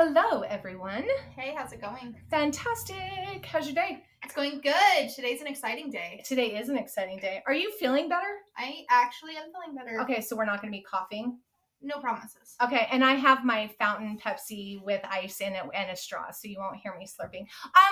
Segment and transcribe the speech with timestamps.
[0.00, 1.04] Hello, everyone.
[1.34, 2.14] Hey, how's it going?
[2.30, 3.44] Fantastic.
[3.44, 4.04] How's your day?
[4.22, 5.10] It's going good.
[5.12, 6.22] Today's an exciting day.
[6.24, 7.42] Today is an exciting day.
[7.48, 8.28] Are you feeling better?
[8.56, 10.00] I actually am feeling better.
[10.02, 11.38] Okay, so we're not going to be coughing.
[11.82, 12.54] No promises.
[12.62, 16.46] Okay, and I have my fountain Pepsi with ice in it and a straw, so
[16.46, 17.48] you won't hear me slurping.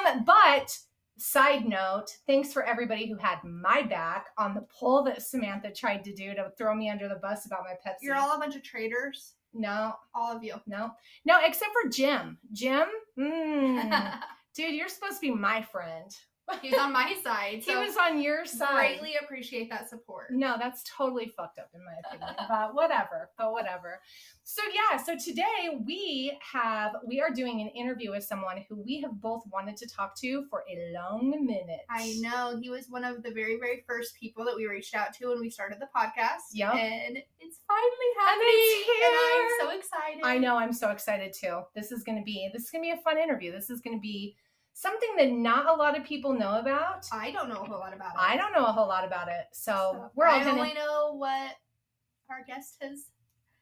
[0.07, 0.79] Um, but
[1.19, 6.05] side note, thanks for everybody who had my back on the poll that Samantha tried
[6.05, 8.03] to do to throw me under the bus about my Pepsi.
[8.03, 9.35] You're all a bunch of traitors.
[9.59, 10.55] No, All of you.
[10.67, 10.91] no,
[11.25, 12.39] no, except for Jim.
[12.53, 12.87] Jim,
[13.19, 14.19] mm,
[14.55, 16.15] dude, you're supposed to be my friend.
[16.63, 17.63] He's on my side.
[17.67, 18.69] He was on your side.
[18.71, 20.31] I greatly appreciate that support.
[20.31, 22.35] No, that's totally fucked up in my opinion.
[22.49, 23.31] but whatever.
[23.37, 24.01] But whatever.
[24.45, 29.01] So yeah, so today we have we are doing an interview with someone who we
[29.01, 31.81] have both wanted to talk to for a long minute.
[31.91, 35.13] I know he was one of the very, very first people that we reached out
[35.15, 36.53] to when we started the podcast.
[36.53, 38.47] Yeah, And it's finally And happening.
[38.49, 40.23] it's And I'm so excited.
[40.25, 41.63] I know I'm so excited too.
[41.75, 43.51] This is gonna be this is gonna be a fun interview.
[43.51, 44.37] This is gonna be
[44.77, 47.07] something that not a lot of people know about.
[47.11, 48.21] I don't know a whole lot about it.
[48.21, 49.47] I don't know a whole lot about it.
[49.53, 51.53] So, So we're all I gonna only know what
[52.29, 53.07] our guest has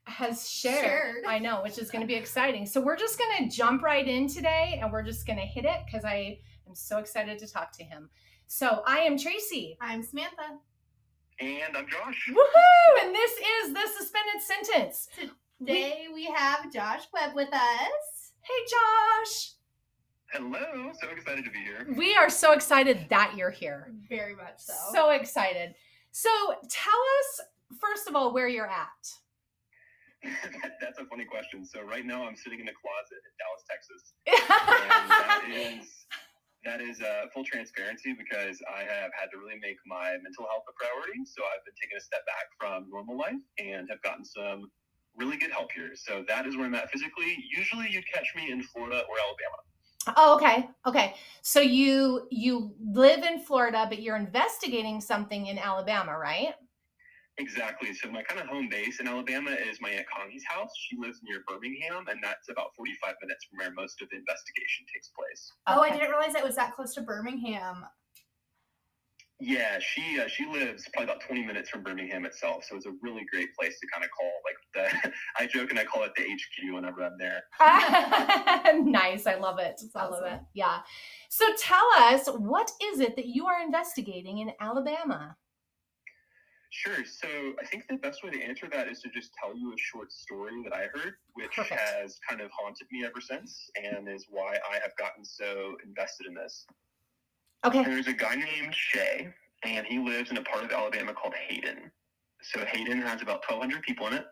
[0.07, 0.85] has shared.
[0.85, 1.25] Shared.
[1.25, 2.67] I know, which is going to be exciting.
[2.67, 5.65] So we're just going to jump right in today and we're just going to hit
[5.65, 8.11] it because I am so excited to talk to him.
[8.47, 9.79] So I am Tracy.
[9.81, 10.59] I'm Samantha.
[11.41, 12.29] And I'm Josh.
[12.29, 13.03] Woohoo!
[13.03, 15.09] And this is the suspended sentence.
[15.59, 18.33] Today we have Josh Webb with us.
[18.43, 19.54] Hey, Josh.
[20.35, 20.91] Hello.
[21.01, 21.87] So excited to be here.
[21.97, 23.93] We are so excited that you're here.
[24.09, 24.75] Very much so.
[24.93, 25.77] So excited.
[26.11, 26.29] So
[26.69, 27.41] tell us,
[27.79, 28.89] first of all, where you're at.
[30.81, 31.65] That's a funny question.
[31.65, 34.03] So right now I'm sitting in a closet in Dallas, Texas.
[34.35, 35.87] And that is
[36.65, 40.65] that is uh, full transparency because I have had to really make my mental health
[40.67, 41.23] a priority.
[41.31, 44.67] So I've been taking a step back from normal life and have gotten some
[45.15, 45.93] really good help here.
[45.95, 47.37] So that is where I'm at physically.
[47.55, 49.63] Usually you'd catch me in Florida or Alabama.
[50.17, 50.69] Oh, okay.
[50.87, 51.15] Okay.
[51.43, 56.55] So you you live in Florida, but you're investigating something in Alabama, right?
[57.39, 57.93] Exactly.
[57.93, 60.71] So my kind of home base in Alabama is my aunt Connie's house.
[60.89, 64.87] She lives near Birmingham, and that's about 45 minutes from where most of the investigation
[64.93, 65.53] takes place.
[65.67, 67.85] oh, I didn't realize it was that close to Birmingham.
[69.47, 72.93] Yeah, she uh, she lives probably about 20 minutes from Birmingham itself, so it's a
[73.03, 74.57] really great place to kind of call like
[75.03, 75.13] the.
[75.39, 77.43] I joke and I call it the HQ whenever I'm there.
[78.85, 79.27] nice.
[79.27, 79.79] I love it.
[79.83, 80.41] That's I love it.
[80.55, 80.79] Yeah.
[81.29, 85.37] So tell us, what is it that you are investigating in Alabama?
[86.71, 87.05] Sure.
[87.05, 87.29] So
[87.61, 90.11] I think the best way to answer that is to just tell you a short
[90.11, 91.79] story that I heard, which Perfect.
[91.79, 96.27] has kind of haunted me ever since, and is why I have gotten so invested
[96.29, 96.67] in this.
[97.65, 97.83] Okay.
[97.83, 99.29] There's a guy named Shay,
[99.65, 101.91] and he lives in a part of Alabama called Hayden.
[102.43, 104.27] So Hayden has about 1,200 people in it,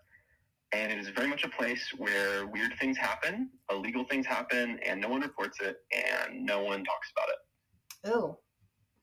[0.73, 5.01] and it is very much a place where weird things happen, illegal things happen, and
[5.01, 8.15] no one reports it, and no one talks about it.
[8.15, 8.37] Ooh.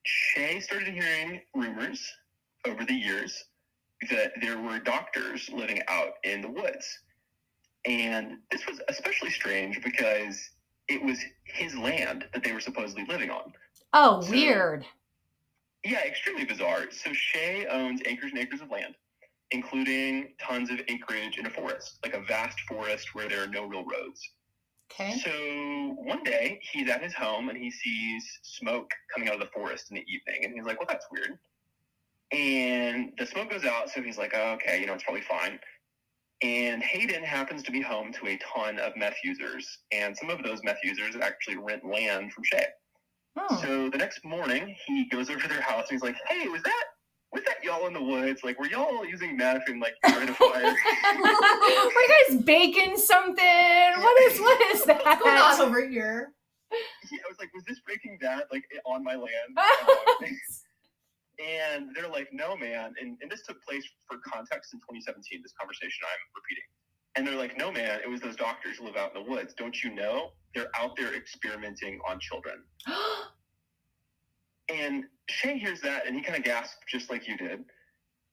[0.03, 1.99] Shay started hearing rumors
[2.67, 3.45] over the years
[4.11, 6.85] that there were doctors living out in the woods.
[7.85, 10.39] And this was especially strange because
[10.87, 13.53] it was his land that they were supposedly living on.
[13.93, 14.85] Oh, So- weird.
[15.83, 16.91] Yeah, extremely bizarre.
[16.91, 18.95] So Shay owns acres and acres of land,
[19.51, 23.65] including tons of acreage in a forest, like a vast forest where there are no
[23.65, 24.21] real roads.
[24.91, 25.17] Okay.
[25.19, 29.45] So one day he's at his home and he sees smoke coming out of the
[29.47, 31.39] forest in the evening, and he's like, "Well, that's weird."
[32.31, 35.59] And the smoke goes out, so he's like, oh, "Okay, you know, it's probably fine."
[36.41, 40.43] And Hayden happens to be home to a ton of meth users, and some of
[40.43, 42.65] those meth users actually rent land from Shay.
[43.39, 43.55] Hmm.
[43.55, 46.61] So the next morning, he goes over to their house and he's like, "Hey, was
[46.63, 46.83] that
[47.31, 48.43] was that y'all in the woods?
[48.43, 50.49] Like, were y'all using meth and like starting a fire?"
[51.05, 53.93] Are you guys baking something?
[53.97, 55.05] What is what is that?
[55.05, 56.33] What's going on over here?
[56.71, 59.57] Yeah, I was like, "Was this Breaking Bad like on my land?"
[61.39, 65.41] And they're like, "No, man." And and this took place for context in 2017.
[65.41, 66.67] This conversation I'm repeating.
[67.15, 68.01] And they're like, "No, man.
[68.03, 69.53] It was those doctors who live out in the woods.
[69.57, 70.31] Don't you know?
[70.53, 72.63] They're out there experimenting on children."
[74.69, 77.65] And Shay hears that and he kind of gasps just like you did.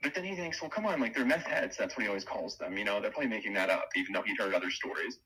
[0.03, 1.77] But then he thinks, well, come on, like they're meth heads.
[1.77, 2.77] That's what he always calls them.
[2.77, 5.19] You know, they're probably making that up, even though he'd heard other stories.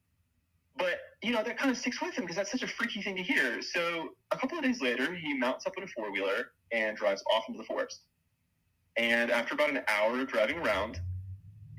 [0.76, 3.16] But, you know, that kind of sticks with him because that's such a freaky thing
[3.16, 3.60] to hear.
[3.60, 7.22] So a couple of days later, he mounts up in a four wheeler and drives
[7.34, 8.02] off into the forest.
[8.96, 11.00] And after about an hour of driving around,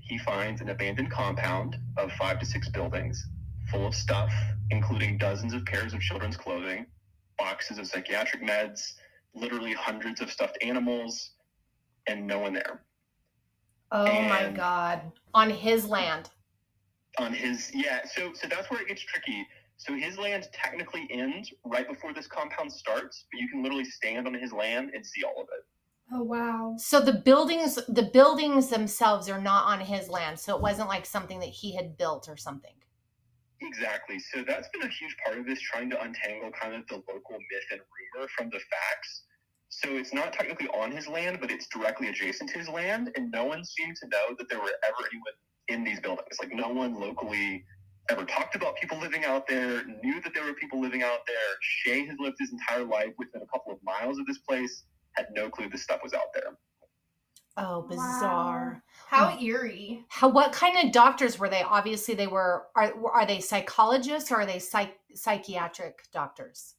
[0.01, 3.25] he finds an abandoned compound of five to six buildings
[3.69, 4.33] full of stuff,
[4.69, 6.85] including dozens of pairs of children's clothing,
[7.37, 8.93] boxes of psychiatric meds,
[9.33, 11.31] literally hundreds of stuffed animals,
[12.07, 12.83] and no one there.
[13.91, 15.11] Oh my god.
[15.33, 16.29] On his land.
[17.17, 19.45] On his yeah, so so that's where it gets tricky
[19.77, 24.27] So his land technically ends right before this compound starts, but you can literally stand
[24.27, 25.65] on his land and see all of it.
[26.13, 26.75] Oh wow.
[26.77, 30.39] So the buildings, the buildings themselves are not on his land.
[30.39, 32.75] So it wasn't like something that he had built or something.
[33.61, 34.17] Exactly.
[34.19, 37.37] So that's been a huge part of this, trying to untangle kind of the local
[37.37, 39.23] myth and rumor from the facts.
[39.69, 43.31] So it's not technically on his land, but it's directly adjacent to his land, and
[43.31, 45.33] no one seemed to know that there were ever anyone
[45.69, 46.37] in these buildings.
[46.41, 47.63] Like no one locally
[48.09, 51.35] ever talked about people living out there, knew that there were people living out there.
[51.61, 55.27] Shay has lived his entire life within a couple of miles of this place, had
[55.33, 56.57] no clue this stuff was out there.
[57.57, 58.81] Oh, bizarre.
[59.07, 60.05] How eerie.
[60.09, 61.63] How what kind of doctors were they?
[61.63, 62.67] Obviously, they were.
[62.75, 66.75] Are are they psychologists or are they psych, psychiatric doctors?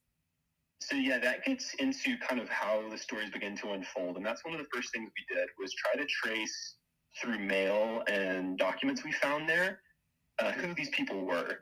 [0.81, 4.45] So yeah, that gets into kind of how the stories begin to unfold, and that's
[4.45, 6.77] one of the first things we did was try to trace
[7.21, 9.81] through mail and documents we found there
[10.41, 11.59] uh, who these people were.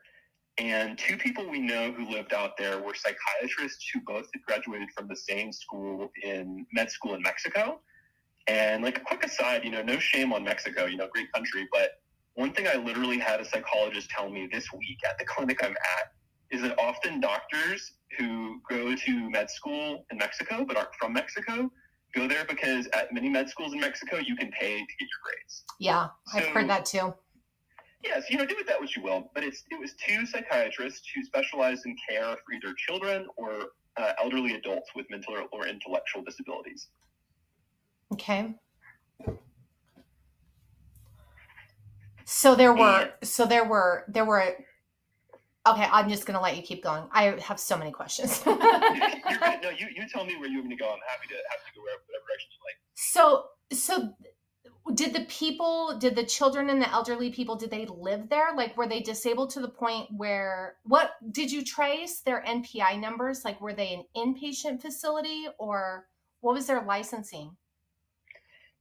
[0.59, 4.89] And two people we know who lived out there were psychiatrists who both had graduated
[4.97, 7.81] from the same school in med school in Mexico.
[8.47, 11.69] And like a quick aside, you know, no shame on Mexico, you know, great country,
[11.73, 12.01] but
[12.35, 15.73] one thing I literally had a psychologist tell me this week at the clinic I'm
[15.73, 16.13] at
[16.51, 21.71] is that often doctors who go to med school in Mexico but aren't from Mexico
[22.15, 25.21] go there because at many med schools in Mexico you can pay to get your
[25.25, 25.65] grades.
[25.79, 27.15] Yeah, I've heard that too.
[28.03, 29.31] Yes, you know, do with that what you will.
[29.35, 33.67] But it's it was two psychiatrists who specialized in care for either children or
[33.97, 36.89] uh, elderly adults with mental or intellectual disabilities.
[38.13, 38.55] Okay.
[42.25, 43.11] So there were.
[43.23, 44.05] So there were.
[44.09, 44.57] There were.
[45.67, 47.05] Okay, I'm just gonna let you keep going.
[47.13, 48.43] I have so many questions.
[48.47, 48.63] You're good.
[49.63, 50.87] No, you, you tell me where you're going to go.
[50.87, 52.79] I'm happy to happy to go wherever, whatever direction you like.
[52.95, 54.15] So, so
[54.95, 58.55] did the people, did the children and the elderly people, did they live there?
[58.57, 63.45] Like, were they disabled to the point where, what did you trace their NPI numbers?
[63.45, 66.07] Like, were they an inpatient facility or
[66.41, 67.57] what was their licensing?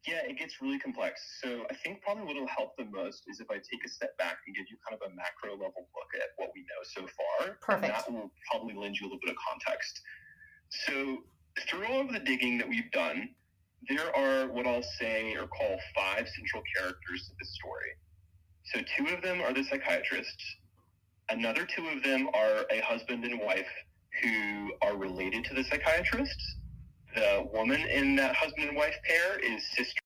[0.07, 1.19] Yeah, it gets really complex.
[1.43, 4.17] So I think probably what will help the most is if I take a step
[4.17, 7.01] back and give you kind of a macro level look at what we know so
[7.01, 7.57] far.
[7.61, 7.83] Perfect.
[7.83, 9.99] And that will probably lend you a little bit of context.
[10.87, 11.17] So
[11.67, 13.29] through all of the digging that we've done,
[13.87, 17.91] there are what I'll say or call five central characters to this story.
[18.73, 20.43] So two of them are the psychiatrists.
[21.29, 23.67] Another two of them are a husband and wife
[24.21, 26.55] who are related to the psychiatrists.
[27.15, 29.99] The woman in that husband and wife pair is sister.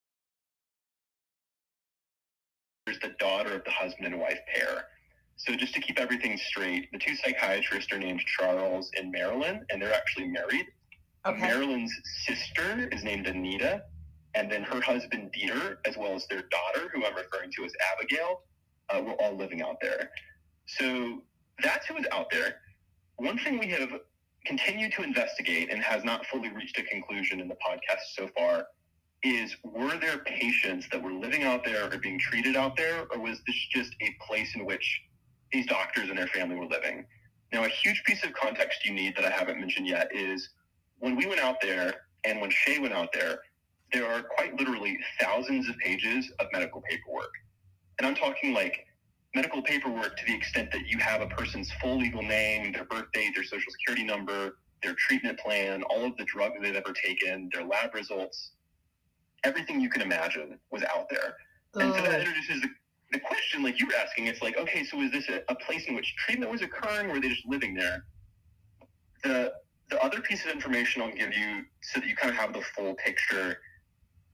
[2.85, 4.85] There's the daughter of the husband and wife pair.
[5.37, 9.81] So just to keep everything straight, the two psychiatrists are named Charles and Marilyn, and
[9.81, 10.67] they're actually married.
[11.25, 11.39] Okay.
[11.39, 11.93] Marilyn's
[12.25, 13.83] sister is named Anita,
[14.35, 17.73] and then her husband Dieter, as well as their daughter, who I'm referring to as
[17.93, 18.41] Abigail,
[18.89, 20.09] uh, were all living out there.
[20.67, 21.23] So
[21.61, 22.55] that's who is out there.
[23.17, 23.91] One thing we have
[24.45, 28.65] continued to investigate and has not fully reached a conclusion in the podcast so far
[29.23, 33.19] is were there patients that were living out there or being treated out there, or
[33.19, 35.01] was this just a place in which
[35.51, 37.05] these doctors and their family were living?
[37.53, 40.49] Now, a huge piece of context you need that I haven't mentioned yet is
[40.99, 41.93] when we went out there
[42.25, 43.39] and when Shay went out there,
[43.93, 47.31] there are quite literally thousands of pages of medical paperwork.
[47.99, 48.85] And I'm talking like
[49.35, 53.11] medical paperwork to the extent that you have a person's full legal name, their birth
[53.13, 57.49] date, their social security number, their treatment plan, all of the drugs they've ever taken,
[57.51, 58.51] their lab results.
[59.43, 61.35] Everything you can imagine was out there.
[61.75, 62.69] And so that introduces the,
[63.11, 65.85] the question, like you were asking, it's like, okay, so is this a, a place
[65.87, 68.05] in which treatment was occurring or were they just living there?
[69.23, 69.53] The
[69.89, 72.61] the other piece of information I'll give you so that you kind of have the
[72.61, 73.57] full picture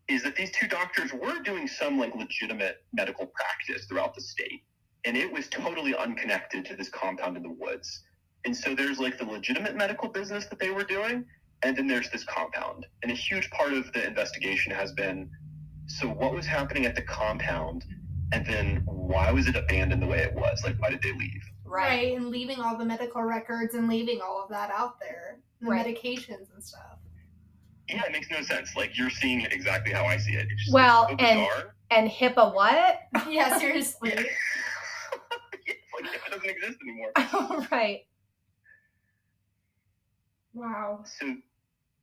[0.08, 4.64] is that these two doctors were doing some like legitimate medical practice throughout the state.
[5.06, 8.04] And it was totally unconnected to this compound in the woods.
[8.46, 11.26] And so there's like the legitimate medical business that they were doing,
[11.64, 12.86] and then there's this compound.
[13.04, 15.30] And a huge part of the investigation has been
[15.88, 17.84] so what was happening at the compound,
[18.32, 20.62] and then why was it abandoned the way it was?
[20.64, 21.42] Like, why did they leave?
[21.66, 22.18] Right.
[22.18, 25.86] and leaving all the medical records and leaving all of that out there, the Right.
[25.86, 26.98] medications and stuff.
[27.88, 28.76] Yeah, it makes no sense.
[28.76, 30.48] Like, you're seeing it exactly how I see it.
[30.52, 31.48] It's just Well, so and-
[31.92, 33.02] And HIPAA what?
[33.30, 34.14] Yeah, seriously.
[36.06, 37.68] like it doesn't exist anymore.
[37.72, 38.02] right.
[40.54, 41.04] wow.
[41.06, 41.36] So,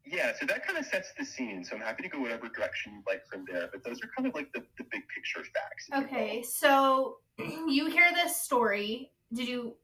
[0.04, 1.64] yeah, so that kind of sets the scene.
[1.64, 3.68] So I'm happy to go whatever direction you'd like from there.
[3.72, 5.88] But those are kind of like the, the big picture facts.
[6.04, 9.10] Okay, so you hear this story.
[9.32, 9.76] Did you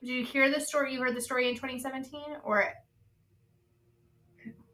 [0.00, 0.92] did you hear this story?
[0.92, 2.72] You heard the story in 2017 or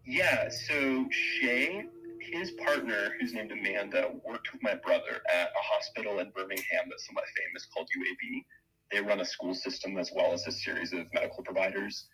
[0.04, 1.84] Yeah, so Shay,
[2.20, 7.06] his partner, who's named Amanda, worked with my brother at a hospital in Birmingham that's
[7.06, 8.44] somewhat famous called UAB.
[8.90, 12.06] They run a school system as well as a series of medical providers.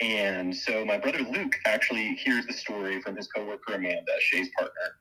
[0.00, 4.98] And so my brother Luke actually hears the story from his coworker Amanda, Shay's partner.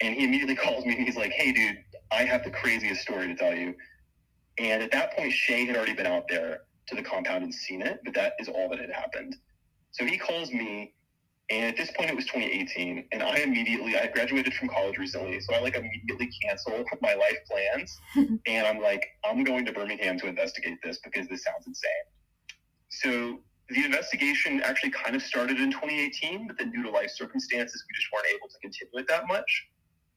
[0.00, 1.78] And he immediately calls me and he's like, Hey dude,
[2.10, 3.74] I have the craziest story to tell you.
[4.58, 7.82] And at that point, Shay had already been out there to the compound and seen
[7.82, 9.34] it, but that is all that had happened.
[9.92, 10.92] So he calls me,
[11.54, 15.38] and at this point it was 2018, and I immediately I graduated from college recently,
[15.40, 17.96] so I like immediately canceled my life plans,
[18.46, 21.90] and I'm like, I'm going to Birmingham to investigate this because this sounds insane.
[22.88, 27.84] So the investigation actually kind of started in 2018, but then due to life circumstances,
[27.88, 29.66] we just weren't able to continue it that much.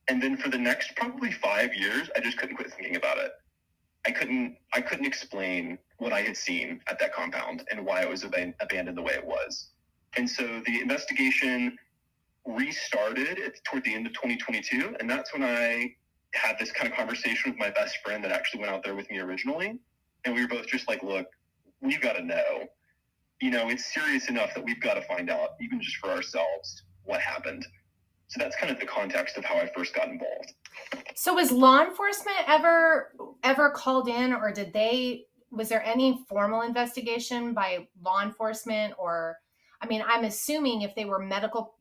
[0.10, 3.32] And then for the next probably five years, I just couldn't quit thinking about it.
[4.08, 8.10] I couldn't I couldn't explain what I had seen at that compound and why it
[8.10, 9.70] was aban- abandoned the way it was.
[10.16, 11.78] And so the investigation
[12.46, 15.94] restarted toward the end of 2022, and that's when I
[16.34, 19.10] had this kind of conversation with my best friend that actually went out there with
[19.10, 19.80] me originally,
[20.26, 21.28] and we were both just like, "Look,
[21.82, 22.68] we've got to know.
[23.42, 26.84] You know, it's serious enough that we've got to find out, even just for ourselves,
[27.04, 27.66] what happened."
[28.28, 30.54] So that's kind of the context of how I first got involved.
[31.16, 36.62] So was law enforcement ever ever called in or did they was there any formal
[36.62, 39.38] investigation by law enforcement or
[39.82, 41.76] I mean I'm assuming if they were medical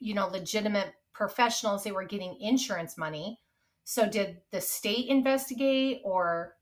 [0.00, 3.40] you know legitimate professionals they were getting insurance money.
[3.84, 6.54] So did the state investigate or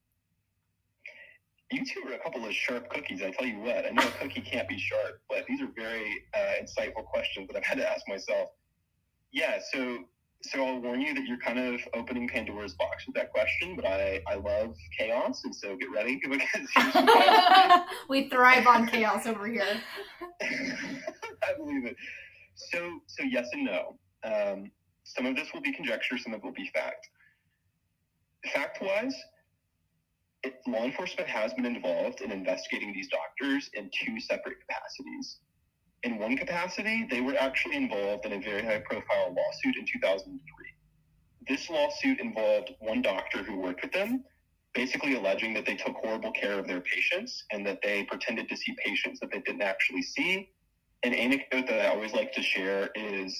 [1.70, 3.22] You two are a couple of sharp cookies.
[3.22, 6.24] I tell you what, I know a cookie can't be sharp, but these are very
[6.34, 8.50] uh, insightful questions that I've had to ask myself.
[9.30, 10.04] Yeah, so
[10.42, 13.86] so I'll warn you that you're kind of opening Pandora's box with that question, but
[13.86, 16.40] I, I love chaos, and so get ready because
[16.74, 17.88] here's some questions.
[18.08, 19.80] we thrive on chaos over here.
[20.42, 21.96] I believe it.
[22.56, 23.98] So so yes and no.
[24.24, 24.70] Um,
[25.04, 27.08] some of this will be conjecture, some of it will be fact.
[28.52, 29.14] Fact wise,
[30.66, 35.38] law enforcement has been involved in investigating these doctors in two separate capacities.
[36.02, 40.40] In one capacity, they were actually involved in a very high profile lawsuit in 2003.
[41.48, 44.24] This lawsuit involved one doctor who worked with them,
[44.74, 48.56] basically alleging that they took horrible care of their patients and that they pretended to
[48.56, 50.50] see patients that they didn't actually see.
[51.04, 53.36] An anecdote that I always like to share is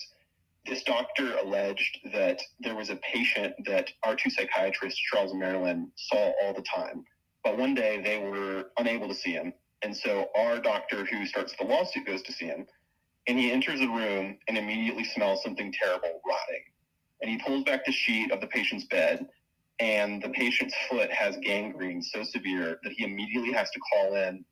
[0.66, 5.90] this doctor alleged that there was a patient that our two psychiatrists, Charles and Marilyn,
[5.96, 7.04] saw all the time.
[7.42, 9.52] But one day they were unable to see him.
[9.82, 12.66] And so our doctor who starts the lawsuit goes to see him.
[13.26, 16.64] And he enters the room and immediately smells something terrible rotting.
[17.20, 19.26] And he pulls back the sheet of the patient's bed.
[19.78, 24.44] And the patient's foot has gangrene so severe that he immediately has to call in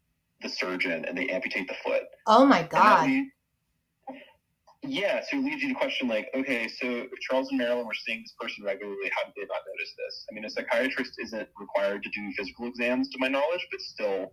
[0.42, 2.02] the surgeon and they amputate the foot.
[2.26, 3.10] Oh my god.
[4.82, 7.94] yeah, so it leads you to question like, okay, so if Charles and Marilyn were
[8.06, 10.26] seeing this person regularly, how did they not notice this?
[10.30, 14.32] I mean, a psychiatrist isn't required to do physical exams, to my knowledge, but still,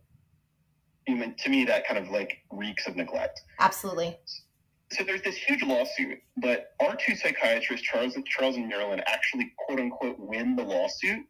[1.07, 3.41] Mean, to me, that kind of like reeks of neglect.
[3.59, 4.17] Absolutely.
[4.91, 9.79] So there's this huge lawsuit, but our two psychiatrists, Charles, Charles and Marilyn, actually quote
[9.79, 11.25] unquote win the lawsuit.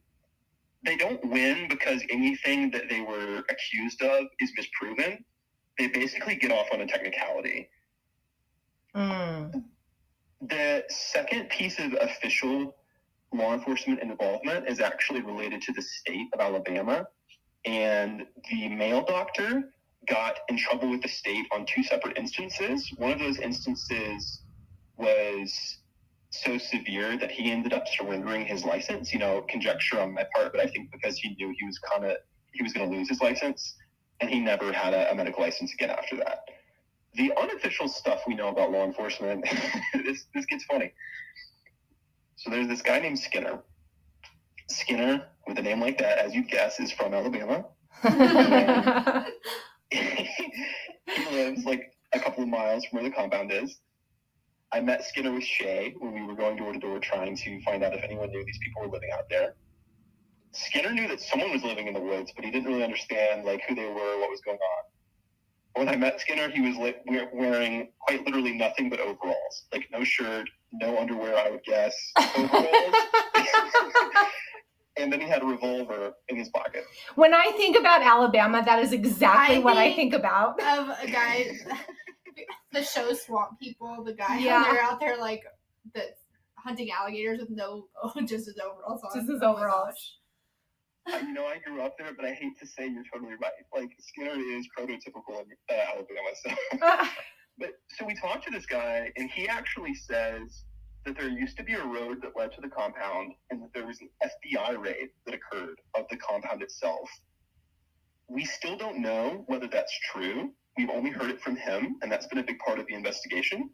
[0.86, 5.24] They don't win because anything that they were accused of is misproven.
[5.78, 7.70] They basically get off on a technicality.
[8.96, 9.64] Mm.
[10.42, 12.76] The second piece of official
[13.34, 17.08] law enforcement involvement is actually related to the state of Alabama.
[17.66, 19.72] And the male doctor
[20.08, 22.92] got in trouble with the state on two separate instances.
[22.98, 24.42] One of those instances
[24.98, 25.80] was
[26.30, 29.14] so severe that he ended up surrendering his license.
[29.14, 32.06] You know, conjecture on my part, but I think because he knew he was kind
[32.06, 32.18] of
[32.54, 33.76] he was going to lose his license,
[34.20, 36.44] and he never had a, a medical license again after that.
[37.16, 39.46] The unofficial stuff we know about law enforcement,
[39.94, 40.94] this this gets funny.
[42.36, 43.60] So there's this guy named Skinner.
[44.70, 47.66] Skinner, with a name like that, as you'd guess, is from Alabama.
[49.90, 53.80] he lives like a couple of miles from where the compound is.
[54.72, 57.84] I met Skinner with Shay when we were going door to door trying to find
[57.84, 59.56] out if anyone knew these people were living out there.
[60.52, 63.62] Skinner knew that someone was living in the woods, but he didn't really understand like
[63.68, 64.84] who they were, what was going on.
[65.76, 70.04] When I met Skinner, he was like wearing quite literally nothing but overalls, like no
[70.04, 71.96] shirt, no underwear, I would guess,
[72.36, 72.96] overalls,
[75.00, 76.84] and then he had a revolver in his pocket.
[77.16, 80.60] when I think about Alabama, that is exactly I what I think- think about.
[80.62, 81.52] Of a guy,
[82.72, 84.64] the show Swamp People, the guy, Yeah.
[84.72, 85.44] they're out there like
[85.94, 86.04] the
[86.58, 87.88] hunting alligators with no,
[88.22, 89.12] just his overalls on.
[89.20, 90.18] Just his Oh overalls.
[91.08, 93.52] I, you know, I grew up there, but I hate to say you're totally right.
[93.74, 96.30] Like Skinner is prototypical in uh, Alabama.
[96.44, 97.08] So,
[97.58, 100.66] but so we talked to this guy, and he actually says
[101.08, 103.88] that there used to be a road that led to the compound, and that there
[103.88, 107.10] was an FBI raid that occurred of the compound itself.
[108.30, 110.52] we still don't know whether that's true.
[110.78, 113.70] We've only heard it from him, and that's been a big part of the investigation.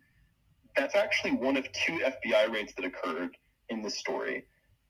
[0.75, 3.35] That's actually one of two FBI raids that occurred
[3.69, 4.45] in this story.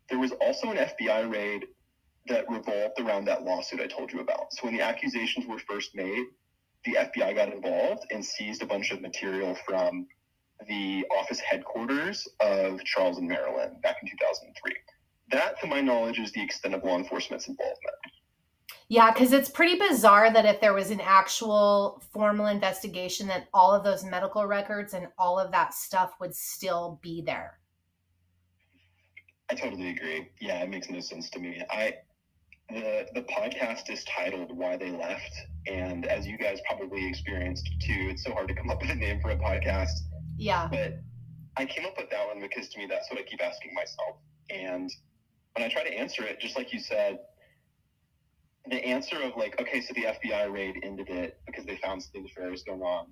[0.09, 1.67] There was also an FBI raid
[2.27, 4.51] that revolved around that lawsuit I told you about.
[4.51, 6.25] So when the accusations were first made,
[6.83, 10.07] the FBI got involved and seized a bunch of material from
[10.67, 14.73] the office headquarters of Charles and Marilyn back in 2003.
[15.31, 17.95] That, to my knowledge, is the extent of law enforcement's involvement.
[18.89, 23.73] Yeah, because it's pretty bizarre that if there was an actual formal investigation, that all
[23.73, 27.59] of those medical records and all of that stuff would still be there.
[29.49, 30.29] I totally agree.
[30.39, 31.61] Yeah, it makes no sense to me.
[31.69, 31.93] I
[32.69, 35.33] the the podcast is titled "Why They Left,"
[35.67, 38.95] and as you guys probably experienced too, it's so hard to come up with a
[38.95, 39.99] name for a podcast.
[40.43, 40.67] Yeah.
[40.69, 40.99] But
[41.55, 44.17] I came up with that one because to me, that's what I keep asking myself.
[44.49, 44.91] And
[45.55, 47.19] when I try to answer it, just like you said,
[48.69, 52.23] the answer of like, okay, so the FBI raid ended it because they found something
[52.23, 53.07] nefarious going on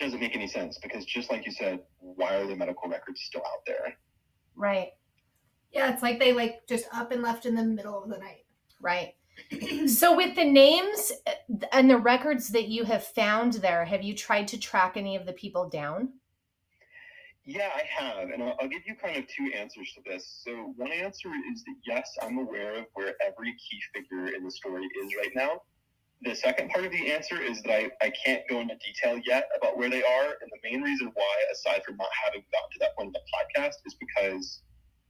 [0.00, 3.42] doesn't make any sense because just like you said, why are the medical records still
[3.42, 3.94] out there?
[4.56, 4.88] Right.
[5.70, 8.44] Yeah, it's like they like just up and left in the middle of the night.
[8.80, 9.14] Right.
[9.86, 14.14] so with the names uh, and the records that you have found there, have you
[14.14, 16.08] tried to track any of the people down?
[17.44, 20.42] Yeah, I have, and I'll, I'll, give you kind of two answers to this.
[20.46, 24.50] So one answer is that yes, I'm aware of where every key figure in the
[24.50, 25.62] story is right now.
[26.22, 29.48] The second part of the answer is that I, I can't go into detail yet
[29.56, 32.78] about where they are, and the main reason why, aside from not having gotten to
[32.78, 34.62] that point in the podcast, is because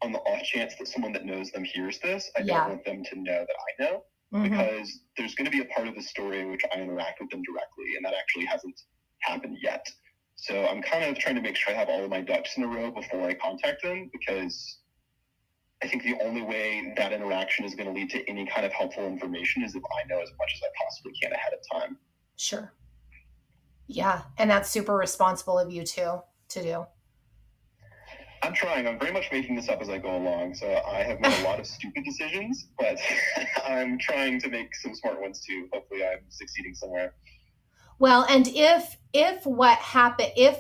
[0.03, 2.61] on the off chance that someone that knows them hears this, I yeah.
[2.61, 4.05] don't want them to know that I know.
[4.33, 4.45] Mm-hmm.
[4.45, 7.29] Because there's going to be a part of the story in which I interact with
[7.29, 8.81] them directly, and that actually hasn't
[9.21, 9.87] happened yet.
[10.43, 12.65] So I'm kind of trying to make sure I have all of my ducks in
[12.65, 14.79] a row before I contact them because
[15.85, 18.73] I think the only way that interaction is going to lead to any kind of
[18.73, 21.97] helpful information is if I know as much as I possibly can ahead of time.
[22.37, 22.73] Sure.
[23.87, 24.23] Yeah.
[24.37, 26.87] And that's super responsible of you too to do.
[28.43, 28.89] I'm trying.
[28.89, 30.57] I'm very much making this up as I go along.
[30.57, 32.99] So I have made a lot of stupid decisions, but
[33.65, 35.69] I'm trying to make some smart ones too.
[35.73, 37.15] Hopefully I'm succeeding somewhere.
[38.03, 40.59] Well, and if if what happened if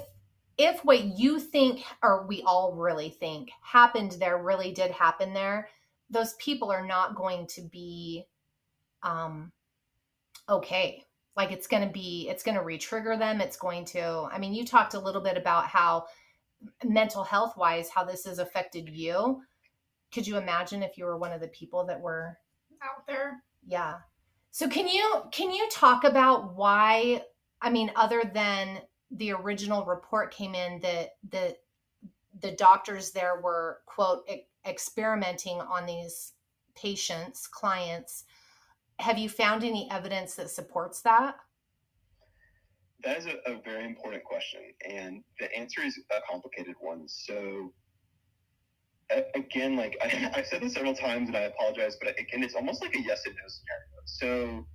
[0.58, 5.68] if what you think or we all really think happened there really did happen there,
[6.08, 8.28] those people are not going to be
[9.02, 9.50] um
[10.48, 11.04] okay.
[11.36, 13.40] Like it's going to be it's going to re-trigger them.
[13.40, 16.04] It's going to I mean, you talked a little bit about how
[16.84, 19.42] mental health wise how this has affected you.
[20.14, 22.38] Could you imagine if you were one of the people that were
[22.80, 23.42] out there?
[23.66, 23.96] Yeah.
[24.52, 27.22] So can you can you talk about why
[27.62, 31.56] I mean, other than the original report came in that the
[32.40, 36.32] the doctors there were quote e- experimenting on these
[36.74, 38.24] patients, clients.
[38.98, 41.36] Have you found any evidence that supports that?
[43.04, 47.04] That is a, a very important question, and the answer is a complicated one.
[47.06, 47.72] So,
[49.34, 52.82] again, like I, I've said this several times, and I apologize, but again, it's almost
[52.82, 54.02] like a yes and no scenario.
[54.04, 54.66] So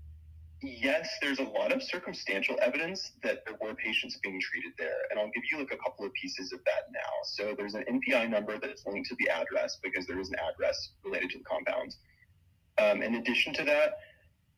[0.62, 4.98] yes, there's a lot of circumstantial evidence that there were patients being treated there.
[5.10, 7.12] And I'll give you like a couple of pieces of that now.
[7.26, 10.36] So there's an NPI number that is linked to the address because there is an
[10.36, 11.96] address related to the compound.
[12.80, 13.98] Um, in addition to that,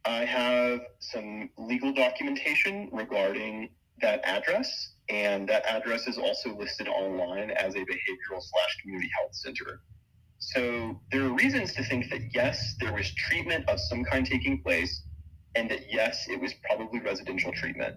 [0.06, 3.70] I have some legal documentation regarding
[4.02, 4.94] that address.
[5.10, 9.82] And that address is also listed online as a behavioral slash community health center.
[10.38, 14.62] So there are reasons to think that yes, there was treatment of some kind taking
[14.62, 15.04] place
[15.56, 17.96] and that yes, it was probably residential treatment.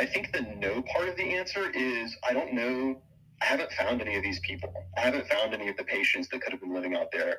[0.00, 3.02] I think the no part of the answer is I don't know.
[3.42, 4.72] I haven't found any of these people.
[4.96, 7.38] I haven't found any of the patients that could have been living out there.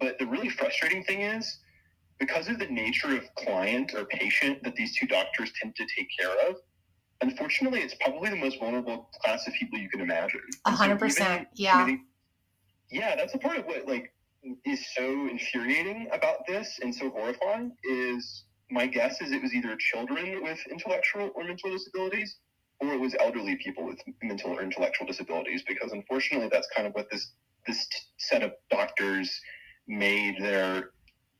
[0.00, 1.58] But the really frustrating thing is
[2.18, 6.08] because of the nature of client or patient that these two doctors tend to take
[6.18, 6.56] care of,
[7.20, 10.40] unfortunately, it's probably the most vulnerable class of people you can imagine.
[10.66, 11.48] A hundred percent.
[11.54, 11.96] Yeah.
[12.90, 14.12] yeah, that's a part of what like
[14.64, 19.76] is so infuriating about this and so horrifying is my guess is it was either
[19.76, 22.36] children with intellectual or mental disabilities
[22.80, 26.94] or it was elderly people with mental or intellectual disabilities because unfortunately that's kind of
[26.94, 27.32] what this
[27.66, 27.86] this
[28.18, 29.40] set of doctors
[29.86, 30.90] made their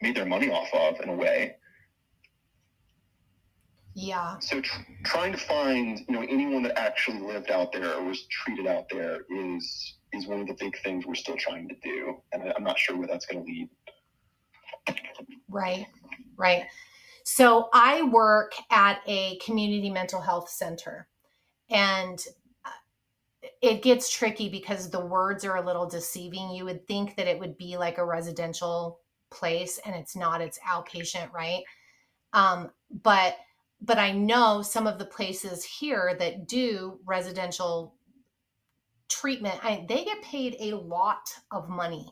[0.03, 1.57] made their money off of in a way.
[3.95, 4.39] Yeah.
[4.39, 8.25] So tr- trying to find you know anyone that actually lived out there or was
[8.27, 12.17] treated out there is is one of the big things we're still trying to do
[12.33, 13.69] and i'm not sure where that's going to lead.
[15.49, 15.87] Right.
[16.37, 16.65] Right
[17.25, 21.09] so I work at a community mental health center
[21.71, 22.23] and
[22.65, 22.71] uh,
[23.61, 26.51] it gets tricky because the words are a little deceiving.
[26.51, 30.59] You would think that it would be like a residential place and it's not, it's
[30.61, 31.63] outpatient, right?
[32.33, 32.71] Um,
[33.03, 33.37] but
[33.85, 37.97] but I know some of the places here that do residential
[39.09, 42.07] treatment, I, they get paid a lot of money,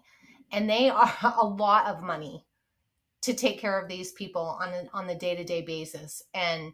[0.51, 2.45] and they are a lot of money
[3.23, 6.23] to take care of these people on an, on the day to day basis.
[6.35, 6.73] And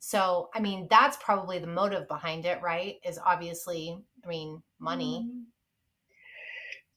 [0.00, 2.96] so, I mean, that's probably the motive behind it, right?
[3.04, 5.26] Is obviously, I mean, money.
[5.26, 5.44] Mhm.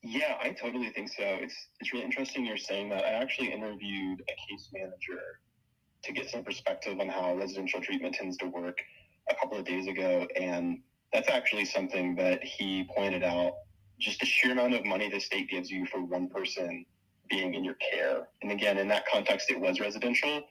[0.04, 1.23] Yeah, I totally think so.
[1.23, 3.06] It's it's really interesting you're saying that.
[3.06, 5.39] I actually interviewed a case manager
[6.04, 8.80] to get some perspective on how residential treatment tends to work
[9.30, 10.82] a couple of days ago, and
[11.13, 13.54] that's actually something that he pointed out.
[13.99, 16.86] Just the sheer amount of money the state gives you for one person
[17.32, 20.44] being in your care, and again, in that context, it was residential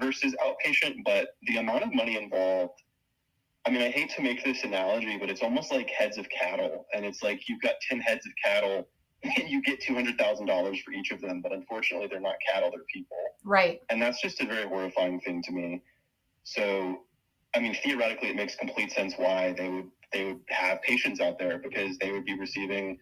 [0.00, 2.80] versus outpatient, but the amount of money involved.
[3.64, 6.86] I mean, I hate to make this analogy, but it's almost like heads of cattle.
[6.92, 8.88] And it's like you've got 10 heads of cattle
[9.22, 11.40] and you get $200,000 for each of them.
[11.40, 13.16] But unfortunately, they're not cattle, they're people.
[13.44, 13.80] Right.
[13.88, 15.82] And that's just a very horrifying thing to me.
[16.42, 17.02] So,
[17.54, 21.38] I mean, theoretically, it makes complete sense why they would they would have patients out
[21.38, 22.98] there because they would be receiving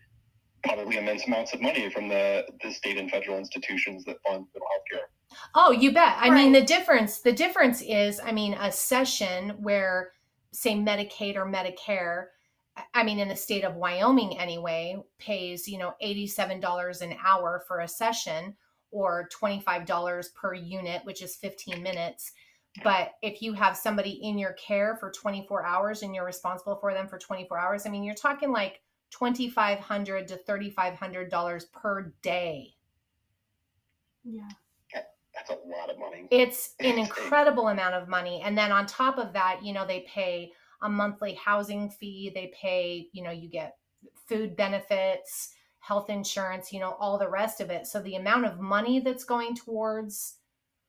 [0.62, 4.68] probably immense amounts of money from the, the state and federal institutions that fund mental
[4.70, 5.08] health care.
[5.54, 6.16] Oh, you bet.
[6.18, 10.12] I mean, the difference the difference is, I mean, a session where
[10.52, 12.26] say Medicaid or Medicare,
[12.76, 17.64] I- I mean, in the state of Wyoming anyway, pays, you know, $87 an hour
[17.68, 18.56] for a session
[18.90, 22.32] or $25 per unit, which is 15 minutes.
[22.82, 26.92] But if you have somebody in your care for 24 hours and you're responsible for
[26.92, 32.74] them for 24 hours, I mean, you're talking like 2,500 to $3,500 per day.
[34.24, 34.48] Yeah.
[35.32, 36.26] That's a lot of money.
[36.30, 40.00] it's an incredible amount of money and then on top of that you know they
[40.00, 40.50] pay
[40.82, 43.76] a monthly housing fee they pay you know you get
[44.26, 48.58] food benefits health insurance you know all the rest of it so the amount of
[48.58, 50.38] money that's going towards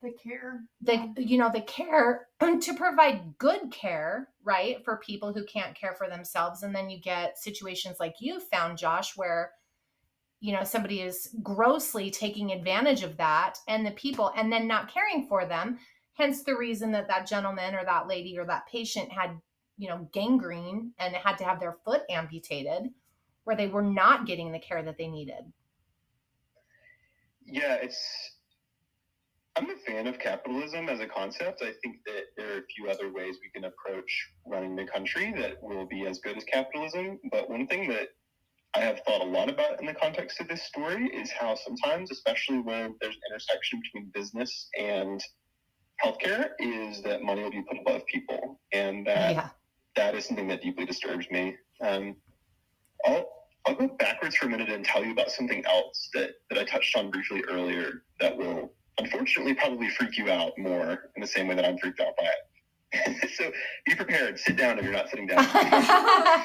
[0.02, 0.64] The care.
[0.80, 1.12] the Yeah.
[1.16, 6.08] you know the care to provide good care right for people who can't care for
[6.08, 9.52] themselves and then you get situations like you found josh where
[10.40, 14.92] you know somebody is grossly taking advantage of that and the people and then not
[14.92, 15.78] caring for them
[16.14, 19.40] hence the reason that that gentleman or that lady or that patient had
[19.78, 22.90] you know gangrene and had to have their foot amputated
[23.44, 25.44] where they were not getting the care that they needed
[27.46, 28.32] Yeah, it's.
[29.56, 31.62] I'm a fan of capitalism as a concept.
[31.62, 35.32] I think that there are a few other ways we can approach running the country
[35.36, 37.18] that will be as good as capitalism.
[37.30, 38.08] But one thing that
[38.74, 42.10] I have thought a lot about in the context of this story is how sometimes,
[42.10, 45.22] especially when there's an intersection between business and
[46.02, 49.48] healthcare, is that money will be put above people, and that yeah
[49.96, 51.56] that is something that deeply disturbs me.
[51.80, 52.16] Um,
[53.04, 53.28] I'll
[53.66, 56.64] I'll go backwards for a minute and tell you about something else that that I
[56.64, 61.48] touched on briefly earlier that will unfortunately probably freak you out more in the same
[61.48, 63.30] way that I'm freaked out by it.
[63.36, 63.50] so
[63.86, 64.38] be prepared.
[64.38, 65.44] Sit down if you're not sitting down.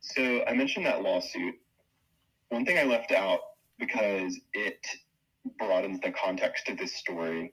[0.00, 1.54] so I mentioned that lawsuit.
[2.48, 3.40] One thing I left out
[3.78, 4.78] because it
[5.58, 7.52] broadens the context of this story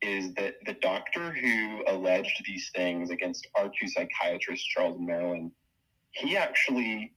[0.00, 5.50] is that the doctor who alleged these things against our two psychiatrists, Charles and Marilyn,
[6.12, 7.12] he actually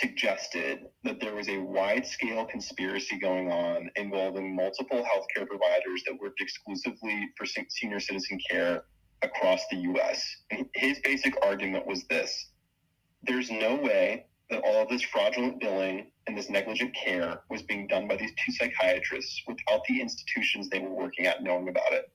[0.00, 6.18] suggested that there was a wide scale conspiracy going on involving multiple healthcare providers that
[6.20, 8.84] worked exclusively for senior citizen care
[9.22, 10.22] across the US.
[10.74, 12.50] His basic argument was this
[13.24, 17.86] there's no way that all of this fraudulent billing and this negligent care was being
[17.86, 22.10] done by these two psychiatrists without the institutions they were working at knowing about it.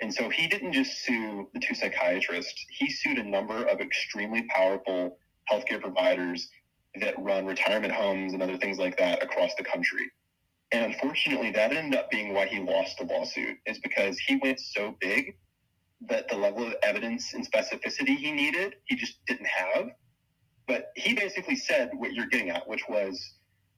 [0.00, 4.42] And so he didn't just sue the two psychiatrists, he sued a number of extremely
[4.44, 5.18] powerful
[5.50, 6.48] healthcare providers
[7.00, 10.10] that run retirement homes and other things like that across the country.
[10.72, 14.58] And unfortunately, that ended up being why he lost the lawsuit, is because he went
[14.58, 15.36] so big
[16.08, 19.90] that the level of evidence and specificity he needed, he just didn't have.
[20.66, 23.20] But he basically said what you're getting at, which was,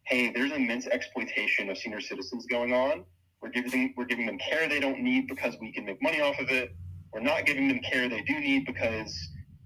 [0.05, 3.05] hey, there's immense exploitation of senior citizens going on.
[3.40, 6.38] We're giving we're giving them care they don't need because we can make money off
[6.38, 6.74] of it.
[7.12, 9.14] We're not giving them care they do need because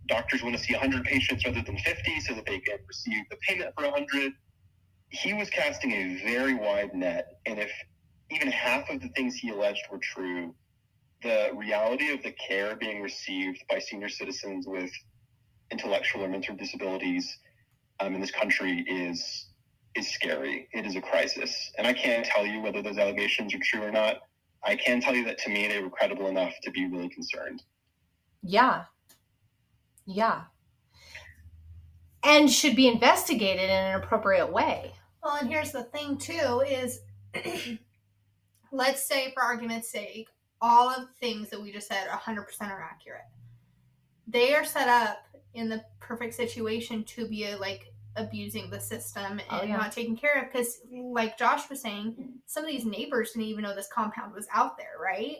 [0.08, 3.36] doctors want to see 100 patients rather than 50 so that they can receive the
[3.36, 4.32] payment for 100.
[5.10, 7.70] He was casting a very wide net, and if
[8.30, 10.54] even half of the things he alleged were true,
[11.22, 14.90] the reality of the care being received by senior citizens with
[15.70, 17.38] intellectual or mental disabilities
[18.00, 19.46] um, in this country is
[19.94, 20.68] is scary.
[20.72, 23.90] It is a crisis, and I can't tell you whether those allegations are true or
[23.90, 24.18] not.
[24.62, 27.62] I can tell you that to me they were credible enough to be really concerned.
[28.42, 28.84] Yeah.
[30.08, 30.44] Yeah.
[32.24, 34.92] And should be investigated in an appropriate way.
[35.22, 37.00] Well, and here's the thing too is
[38.72, 40.28] let's say for argument's sake,
[40.60, 43.26] all of the things that we just said 100% are accurate.
[44.26, 45.18] They are set up
[45.54, 49.76] in the perfect situation to be uh, like abusing the system Oh, and yeah.
[49.76, 53.62] not taking care of because like Josh was saying, some of these neighbors didn't even
[53.62, 55.38] know this compound was out there, right?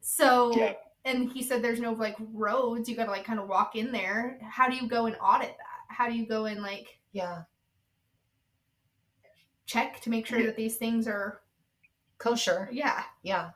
[0.00, 0.74] So Yeah.
[1.08, 4.38] And he said there's no like roads, you gotta like kind of walk in there.
[4.42, 5.94] How do you go and audit that?
[5.94, 7.42] How do you go and like Yeah.
[9.66, 10.46] check to make sure Yeah.
[10.46, 11.40] that these things are
[12.18, 12.68] Kosher.
[12.72, 13.04] yeah.
[13.22, 13.50] Yeah.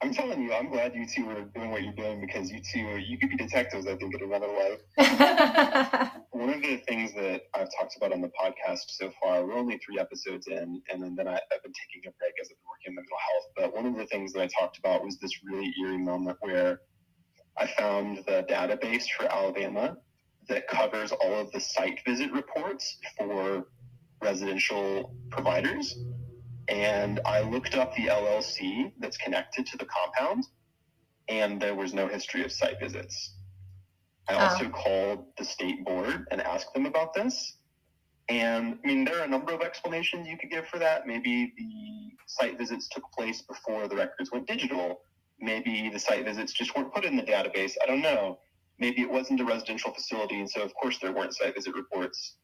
[0.00, 2.98] I'm telling you, I'm glad you two are doing what you're doing because you two,
[2.98, 4.80] you could be detectives, I think, in another life.
[6.30, 9.76] One of the things that I've talked about on the podcast so far, we're only
[9.78, 12.67] three episodes in, and then, then I, I've been taking a break as I've been
[12.88, 13.44] in mental health.
[13.56, 16.80] But one of the things that I talked about was this really eerie moment where
[17.56, 19.96] I found the database for Alabama
[20.48, 23.68] that covers all of the site visit reports for
[24.22, 25.96] residential providers.
[26.68, 30.44] And I looked up the LLC that's connected to the compound,
[31.28, 33.36] and there was no history of site visits.
[34.28, 34.38] I Oh.
[34.38, 37.57] also called the state board and asked them about this.
[38.28, 41.06] And I mean, there are a number of explanations you could give for that.
[41.06, 45.00] Maybe the site visits took place before the records went digital.
[45.40, 47.72] Maybe the site visits just weren't put in the database.
[47.82, 48.38] I don't know.
[48.78, 52.36] Maybe it wasn't a residential facility, and so of course there weren't site visit reports.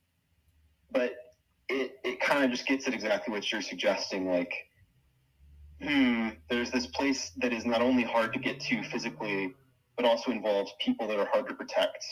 [0.90, 1.12] But
[1.68, 4.31] it, it kind of just gets at exactly what you're suggesting.
[4.31, 4.53] Like,
[5.83, 9.53] hmm, there's this place that is not only hard to get to physically,
[9.97, 12.05] but also involves people that are hard to protect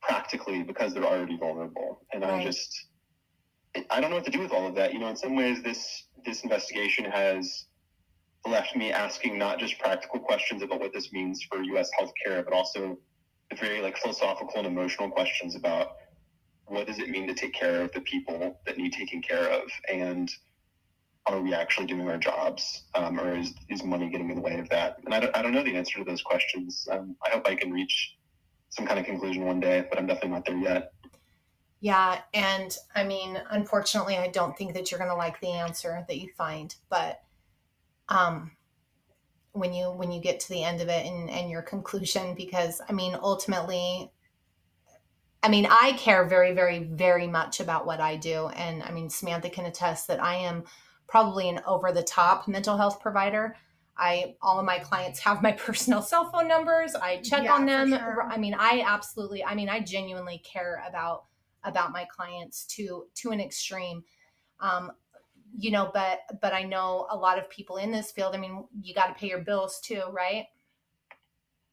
[0.00, 2.00] practically because they're already vulnerable.
[2.12, 2.40] And Right.
[2.40, 2.86] I just,
[3.90, 4.92] I don't know what to do with all of that.
[4.92, 7.66] You know, in some ways, this this investigation has
[8.46, 11.90] left me asking not just practical questions about what this means for U.S.
[11.98, 12.98] healthcare, but also
[13.58, 15.96] very like philosophical and emotional questions about
[16.66, 19.62] what does it mean to take care of the people that need taking care of,
[19.88, 20.30] and
[21.26, 24.58] are we actually doing our jobs, um, or is, is money getting in the way
[24.58, 24.98] of that?
[25.04, 26.86] And I don't, I don't know the answer to those questions.
[26.90, 28.16] Um, I hope I can reach
[28.70, 30.92] some kind of conclusion one day, but I'm definitely not there yet.
[31.82, 36.04] Yeah, and I mean, unfortunately, I don't think that you're going to like the answer
[36.06, 37.20] that you find, but
[38.08, 38.52] um
[39.52, 42.80] when you when you get to the end of it and and your conclusion because
[42.88, 44.12] I mean, ultimately
[45.42, 49.10] I mean, I care very very very much about what I do and I mean,
[49.10, 50.64] Samantha can attest that I am
[51.08, 53.56] probably an over the top mental health provider.
[53.96, 56.94] I all of my clients have my personal cell phone numbers.
[56.94, 57.88] I check Yeah, on them.
[57.90, 58.22] sure.
[58.30, 61.24] I mean, I absolutely I mean, I genuinely care about
[61.64, 64.04] about my clients to to an extreme.
[64.60, 64.92] Um
[65.54, 68.64] you know but but i know a lot of people in this field i mean
[68.80, 70.46] you got to pay your bills too right?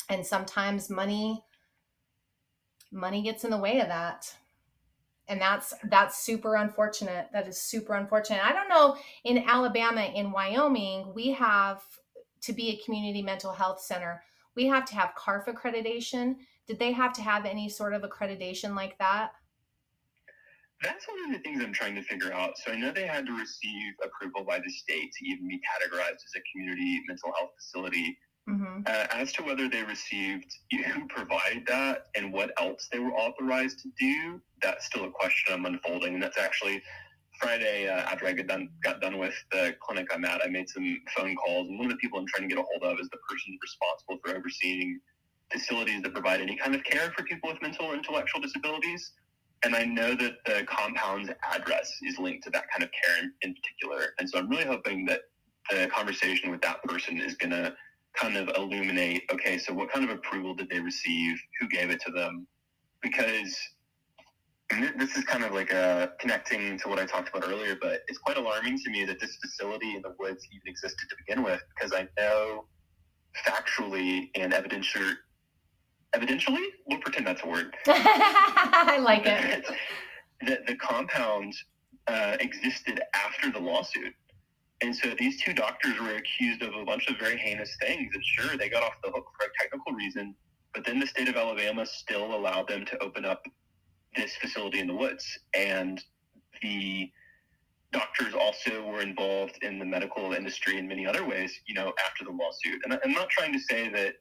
[0.09, 1.43] And sometimes money
[2.91, 4.35] money gets in the way of that.
[5.27, 7.27] And that's that's super unfortunate.
[7.31, 8.43] That is super unfortunate.
[8.43, 11.83] I don't know in alabama in wyoming we have
[12.41, 14.23] to be a community mental health center.
[14.55, 16.37] We have to have CARF accreditation.
[16.67, 19.31] Did they have to have any sort of accreditation like that
[20.81, 22.57] That's one of the things I'm trying to figure out.
[22.57, 26.13] So I know they had to receive approval by the state to even be categorized
[26.13, 28.17] as a community mental health facility.
[28.47, 33.13] hmm Uh, as to whether they received who provided that and what else they were
[33.13, 36.13] authorized to do, that's still a question I'm unfolding.
[36.13, 36.81] And that's actually
[37.39, 40.41] Friday uh, after I got done got done with the clinic I'm at.
[40.43, 42.67] I made some phone calls, and one of the people I'm trying to get a
[42.69, 44.99] hold of is the person responsible for overseeing
[45.51, 49.11] facilities that provide any kind of care for people with mental or intellectual disabilities.
[49.63, 53.33] And I know that the compound's address is linked to that kind of care in,
[53.41, 54.13] in particular.
[54.17, 55.21] And so I'm really hoping that
[55.69, 57.75] the conversation with that person is going to
[58.15, 61.37] kind of illuminate okay, so what kind of approval did they receive?
[61.59, 62.47] Who gave it to them?
[63.01, 63.55] Because
[64.97, 68.19] this is kind of like a connecting to what I talked about earlier, but it's
[68.19, 71.61] quite alarming to me that this facility in the woods even existed to begin with,
[71.75, 72.65] because I know
[73.45, 75.13] factually and evidentially,
[76.15, 77.75] evidentially, we'll pretend that's a word.
[77.87, 79.65] i like it
[80.41, 81.53] the, the compound
[82.07, 84.13] uh, existed after the lawsuit.
[84.81, 88.11] And so these two doctors were accused of a bunch of very heinous things.
[88.13, 90.35] And sure, they got off the hook for a technical reason,
[90.73, 93.43] but then the state of Alabama still allowed them to open up
[94.15, 95.25] this facility in the woods.
[95.53, 96.01] And
[96.61, 97.11] the
[97.91, 102.23] doctors also were involved in the medical industry in many other ways, you know, after
[102.23, 102.81] the lawsuit.
[102.85, 104.15] And I'm not trying to say that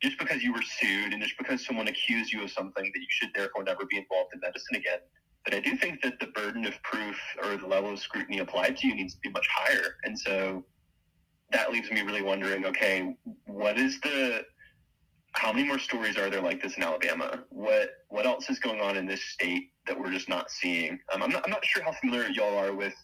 [0.00, 3.06] just because you were sued and just because someone accused you of something that you
[3.08, 4.98] should therefore never be involved in medicine again.
[5.44, 8.76] But I do think that the burden of proof or the level of scrutiny applied
[8.78, 9.96] to you needs to be much higher.
[10.04, 10.64] And so
[11.52, 14.44] that leaves me really wondering okay, what is the
[15.32, 17.44] how many more stories are there like this in Alabama?
[17.50, 20.98] What what else is going on in this state that we're just not seeing?
[21.12, 22.94] Um, I'm not I'm not sure how familiar y'all are with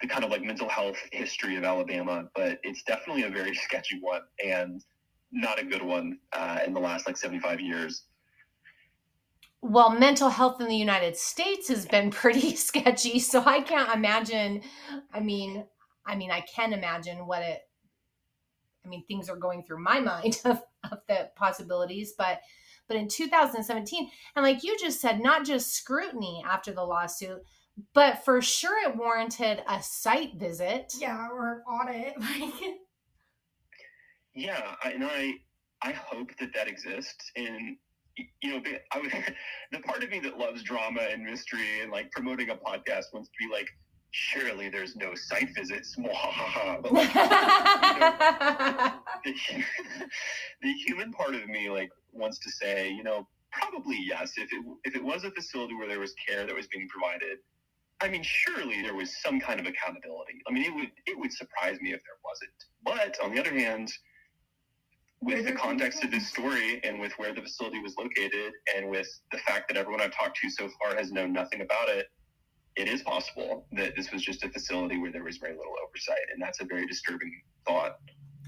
[0.00, 3.98] the kind of like mental health history of Alabama, but it's definitely a very sketchy
[4.00, 4.82] one and
[5.32, 8.04] not a good one uh, in the last like 75 years.
[9.62, 14.62] Well, mental health in the United States has been pretty sketchy, so I can't imagine.
[15.12, 15.64] I mean,
[16.04, 17.62] I mean, I can imagine what it.
[18.84, 22.40] I mean, things are going through my mind of, of the possibilities, but
[22.88, 27.42] but in 2017, and like you just said, not just scrutiny after the lawsuit,
[27.94, 30.92] but for sure it warranted a site visit.
[30.98, 32.14] Yeah, or an audit.
[32.20, 32.52] Like,
[34.34, 35.34] Yeah, I, and I
[35.82, 37.30] I hope that that exists.
[37.36, 37.76] And
[38.16, 39.12] you know, the- I would,
[39.72, 43.28] the part of me that loves drama and mystery and like promoting a podcast wants
[43.28, 43.68] to be like,
[44.10, 45.96] surely there's no site visits.
[46.82, 47.12] But like,
[49.24, 49.34] the,
[50.62, 54.32] the human part of me like wants to say, you know, probably yes.
[54.36, 57.38] If it if it was a facility where there was care that was being provided,
[58.00, 60.40] I mean, surely there was some kind of accountability.
[60.48, 62.52] I mean, it would it would surprise me if there wasn't.
[62.84, 63.92] But on the other hand,
[65.22, 69.08] with the context of this story and with where the facility was located and with
[69.30, 72.06] the fact that everyone I've talked to so far has known nothing about it,
[72.76, 76.26] it is possible that this was just a facility where there was very little oversight,
[76.32, 77.30] and that's a very disturbing
[77.66, 77.98] thought.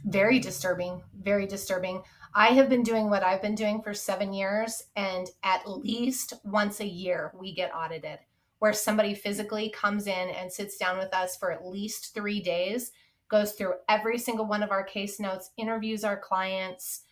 [0.06, 2.02] very disturbing very disturbing
[2.34, 6.80] i have been doing what i've been doing for seven years and at least once
[6.80, 8.18] a year we get audited
[8.58, 12.92] where somebody physically comes in and sits down with us for at least three days
[13.30, 17.02] goes through every single one of our case notes interviews our clients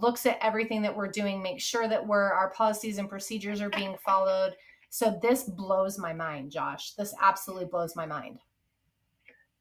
[0.00, 3.70] looks at everything that we're doing makes sure that we're our policies and procedures are
[3.70, 4.54] being followed.
[4.90, 6.94] So this blows my mind josh.
[6.94, 8.38] This absolutely blows my mind.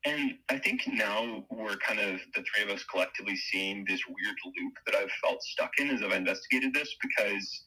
[0.06, 4.36] And I think now we're kind of the three of us collectively seeing this weird
[4.46, 7.64] loop that I've felt stuck in as I've investigated this because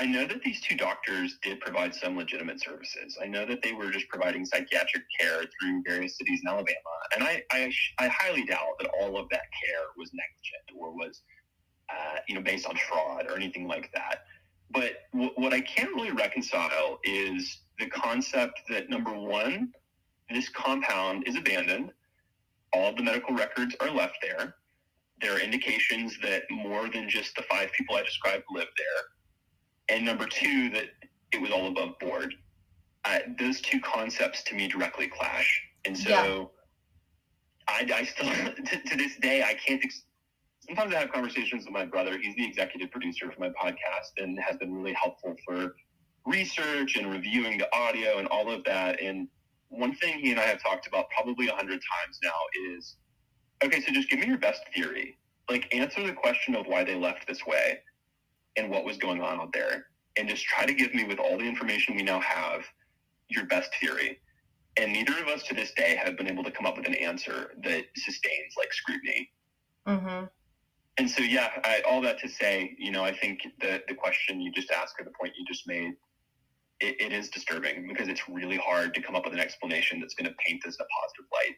[0.00, 3.18] I know that these two doctors did provide some legitimate services.
[3.22, 6.78] I know that they were just providing psychiatric care through various cities in Alabama.
[7.14, 11.20] And I, I, I highly doubt that all of that care was negligent or was,
[11.90, 14.22] uh, you know, based on fraud or anything like that.
[14.70, 19.70] But w- what I can't really reconcile is the concept that number one,
[20.30, 21.92] this compound is abandoned.
[22.72, 24.54] All the medical records are left there.
[25.20, 29.19] There are indications that more than just the five people I described live there.
[29.90, 30.86] And number two, that
[31.32, 32.34] it was all above board.
[33.04, 35.62] Uh, those two concepts to me directly clash.
[35.84, 36.44] And so Yeah.
[37.68, 38.28] I, I still,
[38.64, 39.82] to, to this day, I can't.
[39.84, 40.04] Ex-
[40.66, 42.16] Sometimes I have conversations with my brother.
[42.18, 45.74] He's the executive producer for my podcast and has been really helpful for
[46.26, 49.00] research and reviewing the audio and all of that.
[49.00, 49.26] And
[49.70, 52.96] one thing he and I have talked about probably a hundred times now is,
[53.64, 55.16] okay, so just give me your best theory.
[55.48, 57.80] Like answer the question of why they left this way
[58.56, 59.86] and what was going on out there.
[60.16, 62.64] And just try to give me with all the information we now have
[63.28, 64.20] your best theory.
[64.76, 66.94] And neither of us to this day have been able to come up with an
[66.94, 69.30] answer that sustains like scrutiny.
[69.86, 70.26] mm-hmm.
[70.98, 74.40] And so, yeah, I, all that to say, you know, I think the the question
[74.40, 75.92] you just asked or the point you just made,
[76.80, 80.14] it, it is disturbing because it's really hard to come up with an explanation that's
[80.14, 81.56] going to paint this in a positive light.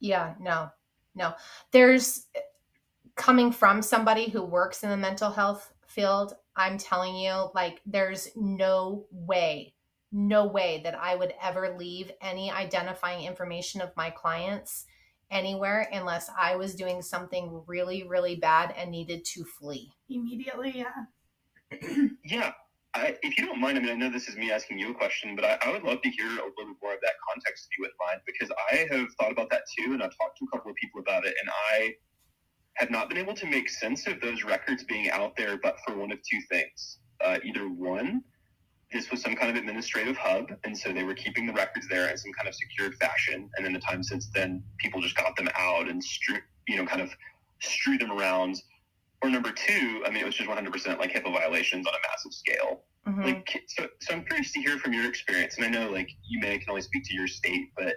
[0.00, 0.70] Yeah, no,
[1.14, 1.34] no.
[1.70, 2.26] There's
[3.16, 8.28] coming from somebody who works in the mental health field, I'm telling you, like, there's
[8.36, 9.74] no way,
[10.12, 14.86] no way that I would ever leave any identifying information of my clients
[15.30, 19.92] anywhere unless I was doing something really, really bad and needed to flee.
[20.08, 21.78] immediately, yeah.
[22.24, 22.52] Yeah,
[22.94, 24.94] I, if you don't mind, I mean, I know this is me asking you a
[24.94, 27.68] question, but I, I would love to hear a little bit more of that context
[27.70, 30.46] if you wouldn't mind, because I have thought about that too, and I've talked to
[30.46, 31.94] a couple of people about it, and I
[32.78, 35.96] have not been able to make sense of those records being out there, but for
[35.96, 36.98] one of two things.
[37.24, 38.22] Uh, either one,
[38.92, 42.08] this was some kind of administrative hub, and so they were keeping the records there
[42.08, 45.36] in some kind of secured fashion, and in the time since then, people just got
[45.36, 46.38] them out and strew,
[46.68, 47.10] you know, kind of
[47.60, 48.56] strew them around.
[49.22, 52.32] Or number two, I mean, it was just 100% like HIPAA violations on a massive
[52.32, 52.84] scale.
[53.08, 53.24] Mhm.
[53.24, 56.38] Like, so, so I'm curious to hear from your experience, and I know like you
[56.38, 57.96] may can only speak to your state, but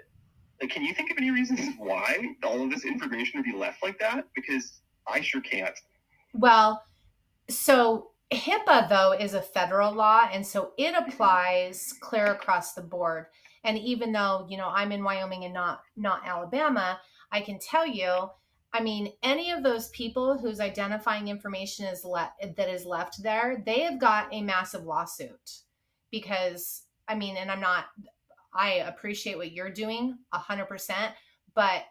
[0.62, 3.84] like, can you think of any reasons why all of this information would be left
[3.84, 4.26] like that?
[4.36, 5.78] Because I sure can't.
[6.34, 6.84] Well,
[7.50, 11.10] so HIPAA though is a federal law, and so it mm-hmm.
[11.10, 13.26] applies clear across the board.
[13.64, 17.00] And even though you know I'm in Wyoming and not not Alabama,
[17.32, 18.30] I can tell you,
[18.74, 23.62] I mean, any of those people whose identifying information is left that is left there,
[23.66, 25.60] they have got a massive lawsuit
[26.12, 27.86] because I mean, and I'm not.
[28.54, 31.14] I appreciate what you're doing a hundred percent,
[31.54, 31.84] but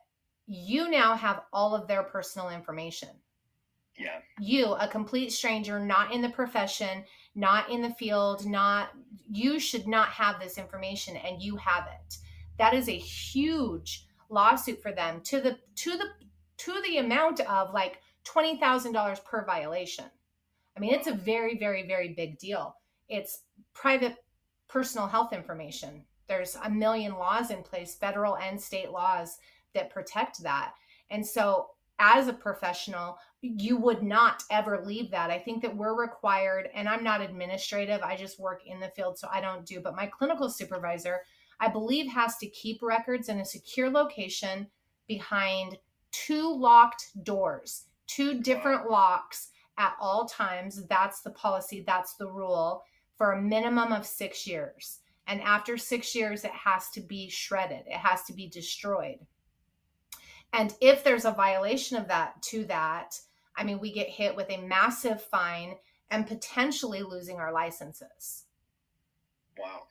[0.46, 3.08] you now have all of their personal information
[3.96, 7.04] Yeah, you a complete stranger not in the profession
[7.36, 8.90] not in the field not
[9.30, 12.16] you should not have this information and you have it
[12.58, 16.06] that is a huge lawsuit for them to the to the
[16.58, 20.04] to the amount of like $20,000 per violation.
[20.76, 22.76] I mean, it's a very very very big deal.
[23.08, 23.42] It's
[23.72, 24.16] private
[24.68, 26.04] personal health information.
[26.30, 29.38] There's a million laws in place, federal and state laws
[29.74, 30.74] that protect that.
[31.10, 35.32] And so as a professional, you would not ever leave that.
[35.32, 39.18] I think that we're required, and I'm not administrative, I just work in the field,
[39.18, 41.22] so I don't do, but my clinical supervisor,
[41.58, 44.68] I believe, has to keep records in a secure location
[45.08, 45.78] behind
[46.12, 50.86] two locked doors, two different locks at all times.
[50.86, 52.84] That's the policy, that's the rule
[53.16, 54.99] for a minimum of six years.
[55.30, 59.20] And after six years, it has to be shredded, it has to be destroyed.
[60.52, 63.20] And if there's a violation of that to that,
[63.56, 65.76] I mean, we get hit with a massive fine
[66.10, 68.46] and potentially losing our licenses.
[69.56, 69.88] Wow.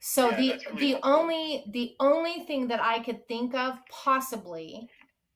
[0.00, 1.12] So Yeah, the really the helpful.
[1.12, 4.88] only the only thing that I could think of possibly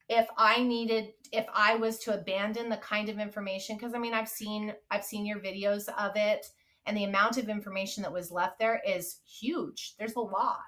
[0.08, 4.14] if I needed if I was to abandon the kind of information because I mean
[4.14, 6.46] I've seen I've seen your videos of it
[6.87, 9.95] and the amount of information that was left there is huge.
[9.99, 10.61] There's a lot.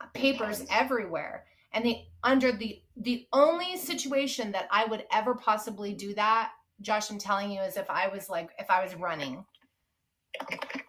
[0.00, 0.68] Uh, papers Tons.
[0.70, 1.44] everywhere.
[1.72, 7.10] And the under the the only situation that I would ever possibly do that, Josh,
[7.10, 9.44] I'm telling you, is if I was like if I was running.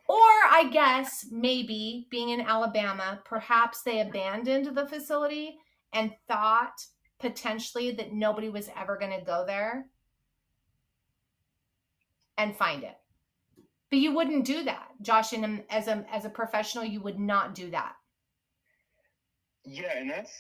[0.07, 5.57] Or I guess maybe being in Alabama, perhaps they abandoned the facility
[5.91, 6.85] and thought
[7.19, 9.87] potentially that nobody was ever going to go there
[12.37, 12.95] and find it.
[13.93, 15.33] But you wouldn't do that, Josh.
[15.33, 17.93] And as a as a professional, you would not do that.
[19.65, 20.31] Yeah, and that's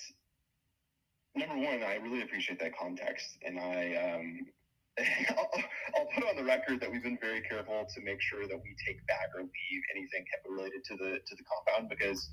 [1.35, 1.83] number one.
[1.83, 4.39] I really appreciate that context, and I um,
[5.37, 5.49] I'll,
[5.95, 8.75] I'll put on the record that we've been very careful to make sure that we
[8.87, 12.31] take back or leave anything related to the to the compound because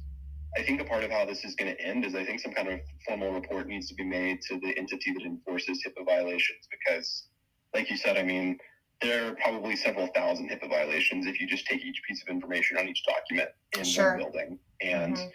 [0.57, 2.55] I think a part of how this is going to end is I think some
[2.55, 6.67] kind of formal report needs to be made to the entity that enforces HIPAA violations
[6.71, 7.25] because,
[7.75, 8.57] like you said, I mean.
[9.01, 12.77] There are probably several thousand HIPAA violations if you just take each piece of information
[12.77, 14.11] on each document in Sure.
[14.13, 14.59] one building.
[14.83, 15.33] And Mhm.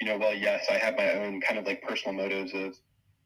[0.00, 2.78] you know, well, yes, I have my own kind of like personal motives of,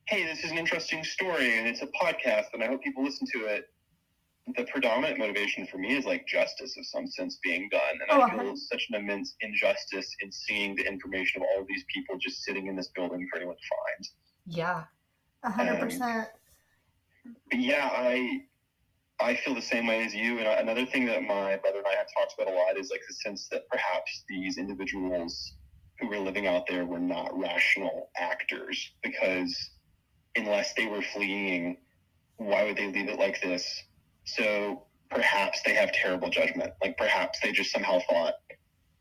[0.09, 3.27] hey, this is an interesting story and it's a podcast and I hope people listen
[3.35, 3.67] to it.
[4.57, 7.93] The predominant motivation for me is like justice of some sense being done.
[8.01, 8.39] And Oh, I uh-huh.
[8.39, 12.43] feel such an immense injustice in seeing the information of all of these people just
[12.43, 14.09] sitting in this building for anyone to find.
[14.47, 14.85] Yeah.
[15.43, 16.29] A hundred percent.
[17.51, 18.47] But yeah, I
[19.23, 20.39] I feel the same way as you.
[20.39, 23.03] And another thing that my brother and I have talked about a lot is like
[23.07, 25.55] the sense that perhaps these individuals
[26.01, 29.55] who were living out there were not rational actors because
[30.35, 31.77] unless they were fleeing,
[32.37, 33.85] why would they leave it like this?
[34.25, 36.73] So perhaps they have terrible judgment.
[36.83, 38.35] Like perhaps they just somehow thought,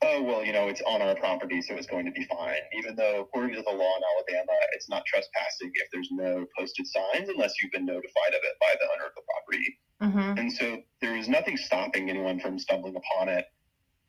[0.04, 2.62] oh, well, you know, it's on our property, so it's going to be fine.
[2.78, 6.86] Even though, according to the law in Alabama, it's not trespassing if there's no posted
[6.88, 9.78] signs unless you've been notified of it by the owner of the property.
[10.02, 10.40] Mm-hmm.
[10.40, 13.46] And so there is nothing stopping anyone from stumbling upon it.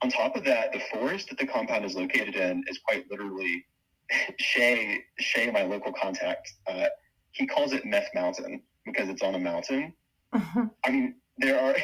[0.02, 3.64] On top of that, the forest that the compound is located in is quite literally
[4.38, 6.86] Shay, Shay, my local contact, uh,
[7.32, 9.92] he calls it Meth Mountain because it's on a mountain.
[10.32, 11.74] I mean, there are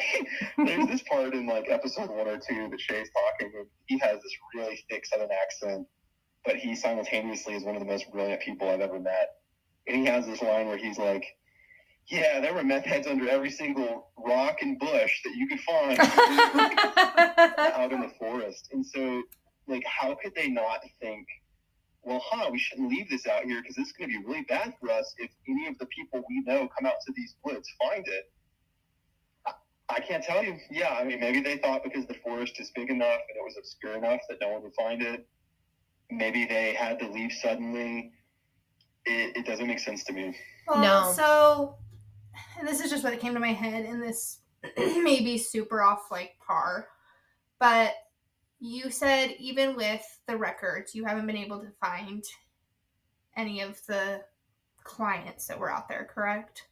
[0.65, 4.21] there's this part in like episode one or two that Shay's talking, and he has
[4.21, 5.87] this really thick Southern accent,
[6.45, 9.29] but he simultaneously is one of the most brilliant people I've ever met.
[9.87, 11.25] And he has this line where he's like,
[12.09, 15.99] "Yeah, there were meth heads under every single rock and bush that you could find
[17.75, 19.21] out in the forest." And so,
[19.67, 21.27] like, how could they not think?
[22.03, 24.43] Well, huh, we shouldn't leave this out here because this is going to be really
[24.43, 27.69] bad for us if any of the people we know come out to these woods
[27.79, 28.31] find it.
[29.89, 30.55] I can't tell you.
[30.69, 33.55] Yeah, I mean, maybe they thought because the forest is big enough and it was
[33.57, 35.27] obscure enough that no one would find it.
[36.11, 38.11] Maybe they had to leave suddenly.
[39.05, 40.37] It, it doesn't make sense to me.
[40.67, 41.11] Well, No.
[41.13, 41.88] So, and
[42.67, 44.39] this is just what came to my head, and this
[44.77, 46.87] may be super off like par,
[47.59, 47.93] but
[48.59, 52.23] you said even with the records, you haven't been able to find
[53.37, 54.21] any of the
[54.83, 56.67] clients that were out there, correct?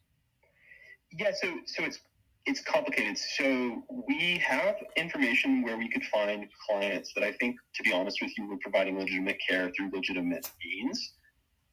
[1.12, 2.00] Yeah, so so it's
[2.44, 3.16] it's complicated.
[3.18, 8.20] So we have information where we could find clients that I think, to be honest
[8.22, 11.14] with you, were providing legitimate care through legitimate means.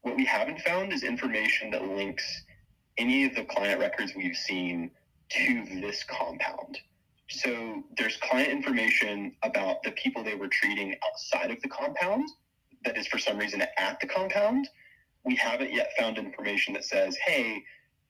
[0.02, 2.24] What we haven't found is information that links
[2.98, 4.92] any of the client records we've seen
[5.30, 6.80] to this compound.
[7.30, 12.30] So there's client information about the people they were treating outside of the compound
[12.84, 14.70] that is for some reason at the compound.
[15.24, 17.64] We haven't yet found information that says, hey,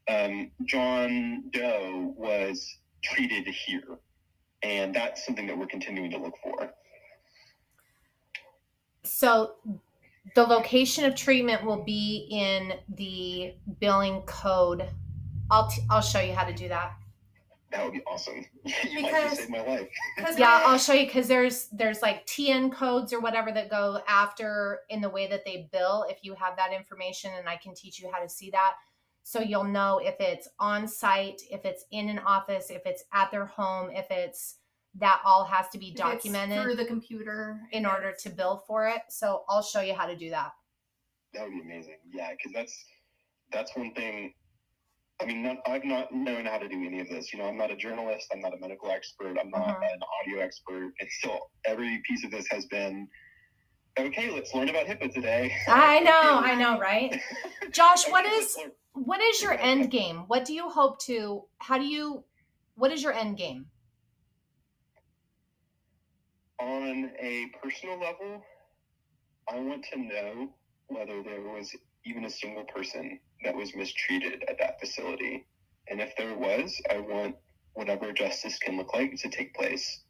[0.08, 3.98] um, John Doe was treated here.
[4.64, 6.74] And that's something that we're continuing to look for.
[9.04, 9.54] so
[10.34, 14.90] the location of treatment will be in the billing code.
[15.52, 16.94] I'll t- I'll show you how to do that.
[17.72, 18.46] That would be awesome.
[18.64, 19.90] you Because- just save my life.
[20.38, 24.80] Yeah, I'll show you because there's there's like TN codes or whatever that go after
[24.90, 26.06] in the way that they bill.
[26.10, 28.74] If you have that information, and I can teach you how to see that,
[29.24, 33.30] so you'll know if it's on site, if it's in an office, if it's at
[33.32, 34.58] their home, if it's
[35.00, 39.02] that all has to be documented through the computer in order to bill for it.
[39.10, 40.52] So I'll show you how to do that.
[41.34, 41.98] That would be amazing.
[42.14, 42.86] Yeah, because that's
[43.52, 44.34] that's one thing.
[45.22, 47.32] I mean, not, I've not known how to do any of this.
[47.32, 48.28] You know, I'm not a journalist.
[48.34, 49.38] I'm not a medical expert.
[49.40, 49.94] I'm not Mhm.
[49.94, 50.94] an audio expert.
[51.00, 53.08] It's still every piece of this has been
[54.00, 54.30] okay.
[54.32, 55.54] Let's learn about HIPAA today.
[55.68, 57.20] I know, Okay, I know, right?
[57.72, 58.72] Josh, what okay, is let's learn.
[59.06, 60.20] what is your end game?
[60.28, 61.44] What do you hope to?
[61.60, 62.24] How do you?
[62.76, 63.68] What is your end game?
[66.60, 68.44] On a personal level?
[69.50, 70.50] I want to know
[70.88, 71.76] whether there was
[72.06, 75.46] even a single person that was mistreated at that facility,
[75.90, 77.36] and if there was, I want
[77.74, 80.02] whatever justice can look like to take place.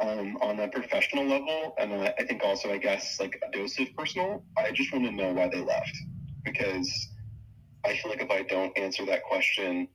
[0.00, 3.78] Um, on a professional level, and uh, I think also, I guess, like a dose
[3.78, 5.94] of personal, I just want to know why they left
[6.44, 7.08] because
[7.84, 9.88] I feel like if I don't answer that question,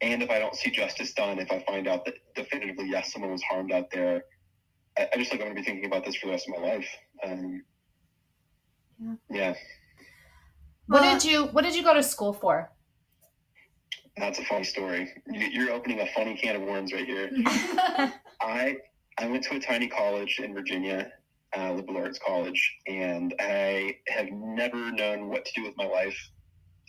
[0.00, 3.32] and if I don't see justice done, if I find out that definitively, yes, someone
[3.32, 4.22] was harmed out there,
[4.98, 6.60] I, I just like I'm going to be thinking about this for the rest of
[6.60, 6.88] my life.
[7.24, 7.62] Um,
[9.00, 9.14] Yeah.
[9.30, 9.54] yeah,
[10.86, 12.72] What Uh, did you What did you go to school for?
[14.16, 15.08] that's a funny story.
[15.30, 17.30] You, you're opening a funny can of worms right here.
[18.40, 18.76] I
[19.20, 21.12] I went to a tiny college in Virginia,
[21.56, 26.16] uh, liberal arts college, and I have never known what to do with my life.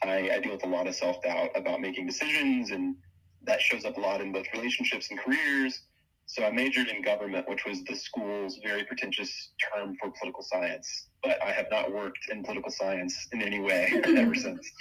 [0.04, 2.96] I, I deal with a lot of self doubt about making decisions, and
[3.44, 5.84] that shows up a lot in both relationships and careers.
[6.30, 11.08] So I majored in government, which was the school's very pretentious term for political science.
[11.24, 14.72] But I have not worked in political science in any way ever since.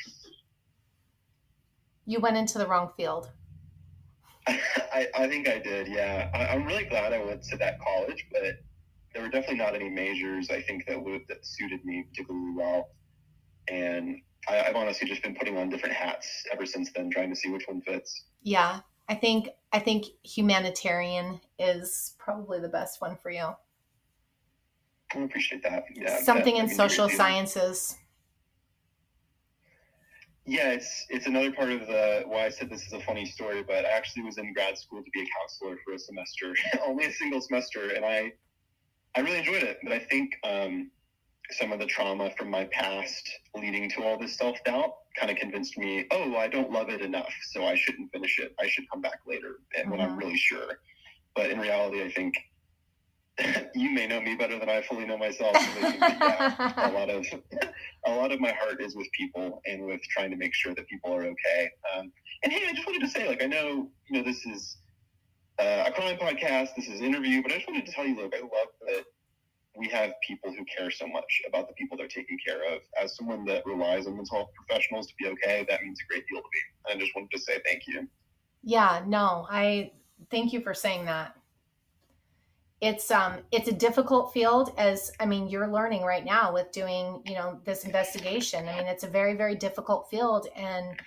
[2.05, 3.31] You went into the wrong field.
[4.47, 6.29] I, I think I did, yeah.
[6.35, 8.43] I, I'm really glad I went to that college, but
[9.15, 12.91] there were definitely not any majors I think that would that suited me particularly well.
[13.71, 14.19] And
[14.51, 17.49] I, I've honestly just been putting on different hats ever since then, trying to see
[17.49, 18.27] which one fits.
[18.43, 23.55] Yeah, I think I think humanitarian is probably the best one for you.
[25.15, 25.85] I appreciate that.
[25.95, 27.97] Yeah, Something that- in social sciences.
[30.45, 33.63] Yeah, it's it's another part of the why I said this is a funny story,
[33.63, 36.55] but I actually was in grad school to be a counselor for a semester,
[36.87, 38.33] only a single semester, and I
[39.15, 39.79] I really enjoyed it.
[39.83, 40.91] But I think um,
[41.53, 45.37] some of the trauma from my past leading to all this self doubt kind of
[45.39, 48.55] convinced me, oh, I don't love it enough, so I shouldn't finish it.
[48.61, 50.19] I should come back later and when I'm Mhm.
[50.19, 50.81] really sure.
[51.35, 52.35] But in reality, I think
[53.75, 55.57] you may know me better than I fully know myself.
[55.57, 57.25] so I think that, yeah, a lot of
[58.07, 60.89] a lot of my heart is with people and with trying to make sure that
[60.89, 61.71] people are okay.
[61.97, 64.79] Um, and hey, I just wanted to say, like, I know you know this is
[65.61, 68.17] uh, a crime podcast, this is an interview, but I just wanted to tell you,
[68.17, 68.51] look, I love
[68.87, 69.05] that
[69.79, 72.81] we have people who care so much about the people they're taking care of.
[73.01, 76.25] As someone that relies on mental health professionals to be okay, that means a great
[76.29, 76.61] deal to me.
[76.91, 78.09] And I just wanted to say thank you.
[78.63, 79.93] Yeah, no, I
[80.31, 81.35] thank you for saying that.
[82.81, 87.23] It's um it's a difficult field as I mean you're learning right now with doing,
[87.27, 88.69] you know, this investigation.
[88.69, 91.01] I mean, it's a very very difficult field and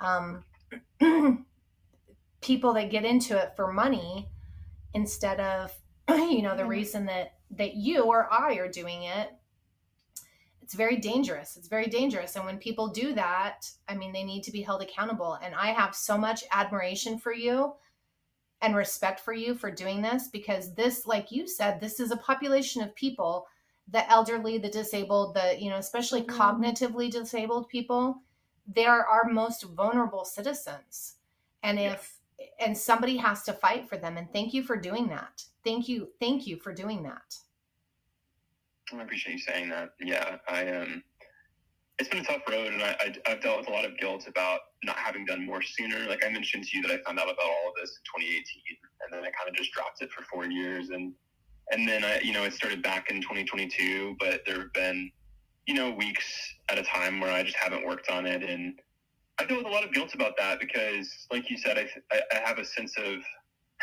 [0.00, 0.44] um
[2.40, 4.28] people that get into it for money
[4.94, 5.72] instead of
[6.08, 6.68] you know the Mhm.
[6.68, 9.30] reason that that you or I are doing it
[10.70, 11.56] it's very dangerous.
[11.56, 12.36] It's very dangerous.
[12.36, 15.36] And when people do that, I mean, they need to be held accountable.
[15.42, 17.72] And I have so much admiration for you
[18.62, 22.16] and respect for you for doing this because this, like you said, this is a
[22.18, 23.48] population of people
[23.88, 26.36] the elderly, the disabled, the, you know, especially Mhm.
[26.36, 28.22] cognitively disabled people.
[28.68, 31.16] They are our most vulnerable citizens.
[31.64, 32.19] And if,
[32.60, 34.16] and somebody has to fight for them.
[34.16, 35.42] And thank you for doing that.
[35.64, 36.08] Thank you.
[36.20, 37.34] Thank you for doing that.
[38.92, 39.90] I appreciate you saying that.
[40.00, 41.02] Yeah, I um,
[41.98, 44.26] it's been a tough road, and I, I I've dealt with a lot of guilt
[44.26, 46.08] about not having done more sooner.
[46.08, 48.42] Like I mentioned to you that I found out about all of this in 2018,
[49.02, 51.12] and then I kind of just dropped it for four years, and
[51.70, 55.10] and then I you know it started back in 2022, but there have been
[55.66, 58.80] you know weeks at a time where I just haven't worked on it, and
[59.40, 62.20] I deal with a lot of guilt about that because, like you said, I I,
[62.32, 63.14] I have a sense of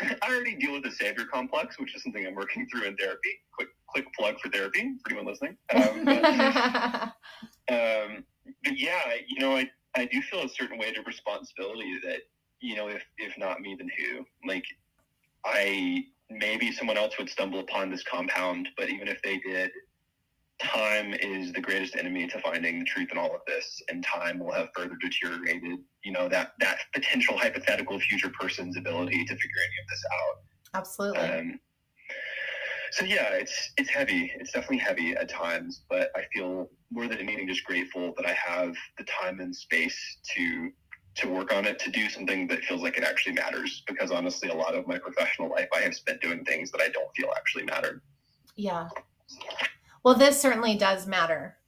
[0.00, 3.30] I already deal with the savior complex, which is something I'm working through in therapy.
[3.52, 5.56] Quick, quick plug for therapy for anyone listening.
[5.74, 6.04] Um,
[7.68, 8.24] but, um,
[8.62, 12.20] but yeah, I- you know, I, I do feel a certain weight of responsibility that,
[12.60, 14.24] you know, if, if not me, then who?
[14.46, 14.64] Like,
[15.44, 19.70] I maybe someone else would stumble upon this compound, but even if they did,
[20.62, 24.38] time is the greatest enemy to finding the truth in all of this, and time
[24.38, 29.62] will have further deteriorated, you know, that that potential hypothetical future person's ability to figure
[29.64, 30.80] any of this out.
[30.80, 31.20] Absolutely.
[31.20, 31.60] Um,
[32.92, 34.32] so yeah, it's it's heavy.
[34.36, 38.32] It's definitely heavy at times, but I feel more than anything just grateful that I
[38.32, 40.70] have the time and space to
[41.16, 43.82] to work on it, to do something that feels like it actually matters.
[43.86, 46.88] Because honestly, a lot of my professional life I have spent doing things that I
[46.88, 48.02] don't feel actually matter.
[48.56, 48.88] Yeah.
[50.08, 51.58] Well, this certainly does matter.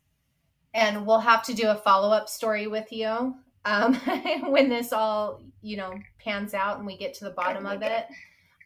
[0.73, 3.35] And we'll have to do a follow up story with you
[3.67, 3.95] um,
[4.49, 8.07] when this all, you know, pans out and we get to the bottom of it.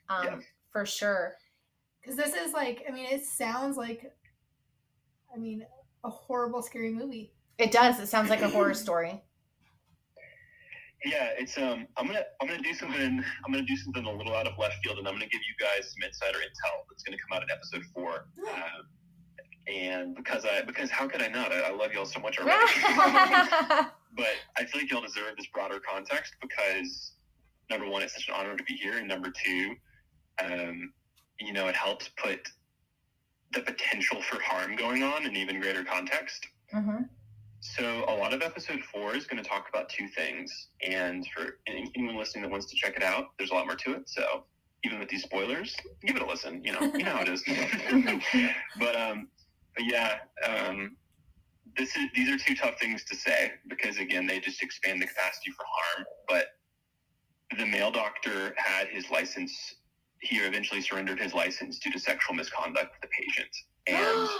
[0.08, 0.36] Um, Yeah.
[0.70, 1.34] For sure.
[2.00, 4.12] Because this is like, I mean, it sounds like,
[5.34, 5.66] I mean,
[6.04, 7.32] a horrible, scary movie.
[7.58, 7.98] It does.
[7.98, 9.24] It sounds like a horror story.
[11.04, 11.86] Yeah, it's um.
[11.96, 13.22] I'm gonna I'm gonna do something.
[13.44, 15.66] I'm gonna do something a little out of left field, and I'm gonna give you
[15.66, 18.28] guys some insider intel that's gonna come out in episode four.
[18.48, 18.86] Um,
[19.66, 21.52] and because I because how could I not?
[21.52, 22.58] I, I love y'all so much already.
[24.16, 27.12] but I feel like y'all deserve this broader context because
[27.70, 29.74] number one, it's such an honor to be here, and number two,
[30.44, 30.92] um,
[31.40, 32.40] you know, it helps put
[33.52, 36.46] the potential for harm going on in even greater context.
[36.72, 37.02] hmm
[37.60, 41.58] So a lot of episode four is going to talk about two things, and for
[41.66, 44.08] anyone listening that wants to check it out, there's a lot more to it.
[44.08, 44.44] So
[44.84, 46.62] even with these spoilers, give it a listen.
[46.62, 47.42] You know, you know how it is.
[48.78, 49.28] but um,
[49.78, 50.96] yeah, um,
[51.76, 55.06] this is these are two tough things to say because again, they just expand the
[55.06, 56.06] capacity for harm.
[56.28, 56.46] But
[57.58, 59.52] the male doctor had his license.
[60.20, 63.50] He eventually surrendered his license due to sexual misconduct with the patient,
[63.86, 64.28] and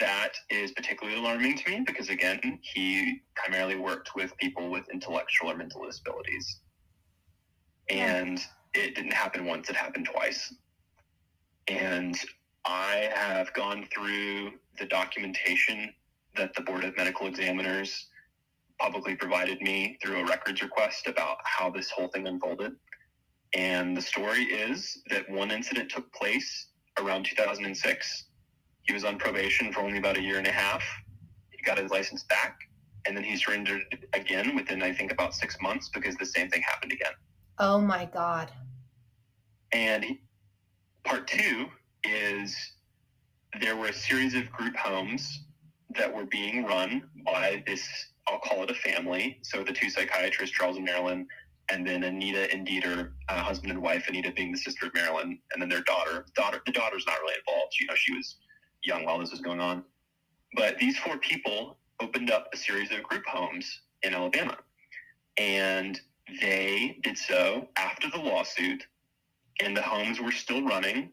[0.00, 5.50] that is particularly alarming to me because again he primarily worked with people with intellectual
[5.50, 6.60] or mental disabilities
[7.88, 8.40] and
[8.74, 10.52] it didn't happen once it happened twice
[11.68, 12.18] and
[12.66, 15.92] i have gone through the documentation
[16.36, 18.08] that the board of medical examiners
[18.78, 22.72] publicly provided me through a records request about how this whole thing unfolded
[23.54, 28.26] and the story is that one incident took place around 2006
[28.86, 30.82] he was on probation for only about a year and a half.
[31.50, 32.56] He got his license back,
[33.04, 36.62] and then he surrendered again within, I think, about six months because the same thing
[36.62, 37.12] happened again.
[37.58, 38.52] Oh my God.
[39.72, 40.20] And he,
[41.04, 41.66] part two
[42.06, 42.56] is
[43.60, 45.44] there were a series of group homes
[45.96, 47.86] that were being run by this,
[48.28, 49.38] I'll call it a family.
[49.42, 51.26] So the two psychiatrists, Charles and Marilyn,
[51.68, 55.38] and then Anita and Dieter, uh, husband and wife, Anita being the sister of Marilyn,
[55.52, 56.26] and then their daughter.
[56.34, 57.74] Daughter, the daughter's not really involved.
[57.80, 58.36] You know, she was
[58.84, 59.82] young while this was going on.
[60.54, 64.58] But these four people opened up a series of group homes in Alabama.
[65.38, 66.00] And
[66.40, 68.84] they did so after the lawsuit,
[69.60, 71.10] and the homes were still running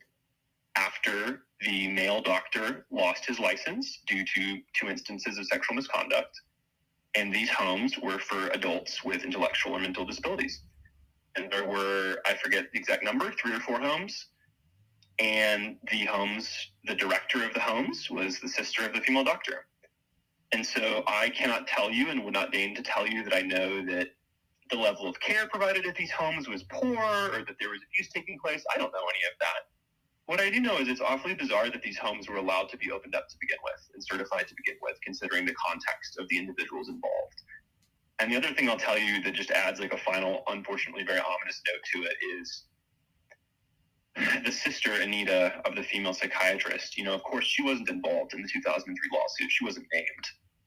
[0.75, 6.39] after the male doctor lost his license due to two instances of sexual misconduct.
[7.15, 10.61] And these homes were for adults with intellectual or mental disabilities.
[11.35, 14.27] And there were, I forget the exact number, three or four homes
[15.19, 19.65] and the homes the director of the homes was the sister of the female doctor
[20.51, 23.41] and so i cannot tell you and would not deign to tell you that i
[23.41, 24.07] know that
[24.71, 28.09] the level of care provided at these homes was poor or that there was abuse
[28.11, 29.72] taking place i don't know any of that
[30.25, 32.91] what i do know is it's awfully bizarre that these homes were allowed to be
[32.91, 36.37] opened up to begin with and certified to begin with considering the context of the
[36.37, 37.41] individuals involved
[38.19, 41.19] and the other thing i'll tell you that just adds like a final unfortunately very
[41.19, 42.65] ominous note to it is
[44.45, 48.41] the sister Anita of the female psychiatrist, you know, of course, she wasn't involved in
[48.41, 49.51] the 2003 lawsuit.
[49.51, 50.25] She wasn't named.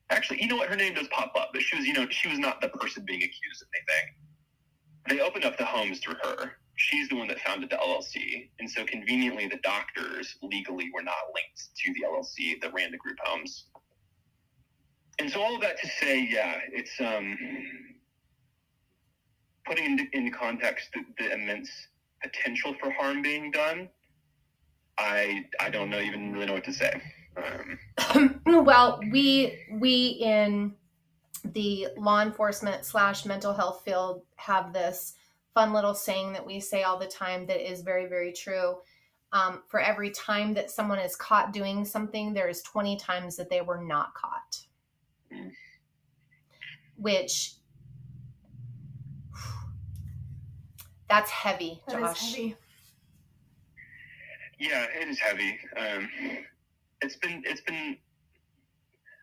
[0.09, 0.69] Actually, you know what?
[0.69, 3.03] Her name does pop up, but she was, you know, she was not the person
[3.05, 4.13] being accused of anything.
[5.09, 6.51] They opened up the homes through her.
[6.77, 11.15] She's the one that founded the LLC, and so conveniently, the doctors legally were not
[11.33, 13.65] linked to the LLC that ran the group homes.
[15.19, 17.35] And so, all of that to say, yeah, it's um,
[19.65, 21.69] putting into, into context the, the immense
[22.21, 23.89] potential for harm being done,
[24.97, 27.01] I I don't know even really know what to say.
[28.15, 30.73] Um, well, we we in
[31.43, 35.13] the law enforcement slash mental health field have this
[35.57, 38.75] fun little saying that we say all the time that is very very true.
[39.31, 43.49] Um, for every time that someone is caught doing something, there is twenty times that
[43.49, 44.59] they were not caught,
[46.95, 47.55] which
[51.09, 52.29] that's heavy, That is Josh.
[52.35, 52.55] heavy.
[54.59, 55.57] yeah, it is heavy.
[55.75, 56.07] Um,
[57.01, 57.97] it's been it's been.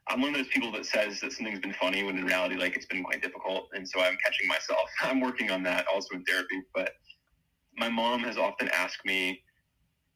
[0.09, 2.77] I'm one of those people that says that something's been funny when in reality, like
[2.77, 4.89] it's been quite difficult, and so I'm catching myself.
[5.03, 6.61] I'm working on that also in therapy.
[6.75, 6.93] But
[7.77, 9.43] my mom has often asked me,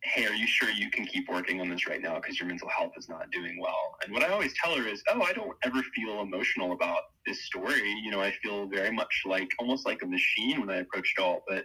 [0.03, 2.69] hey, are you sure you can keep working on this right now because your mental
[2.69, 3.97] health is not doing well?
[4.05, 7.45] And what I always tell her is, oh, I don't ever feel emotional about this
[7.47, 7.83] story.
[8.05, 11.23] You know, I feel very much like almost like a machine when I approach it
[11.23, 11.43] all.
[11.49, 11.65] But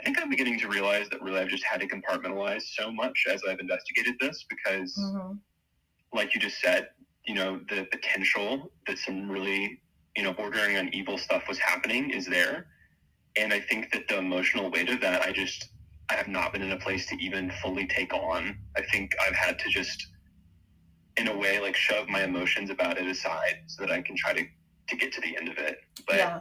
[0.00, 3.26] I think I'm beginning to realize that really I've just had to compartmentalize so much
[3.30, 5.38] as I've investigated this because, Mhm.
[6.14, 6.88] like you just said,
[7.26, 9.80] you know, the potential that some really,
[10.16, 12.66] you know, bordering on evil stuff was happening is there.
[13.36, 15.68] And I think that the emotional weight of that, I just,
[16.10, 18.58] I have not been in a place to even fully take on.
[18.76, 20.08] I think I've had to just,
[21.16, 24.34] in a way, like shove my emotions about it aside so that I can try
[24.34, 24.44] to,
[24.88, 25.78] to get to the end of it.
[26.06, 26.40] But yeah.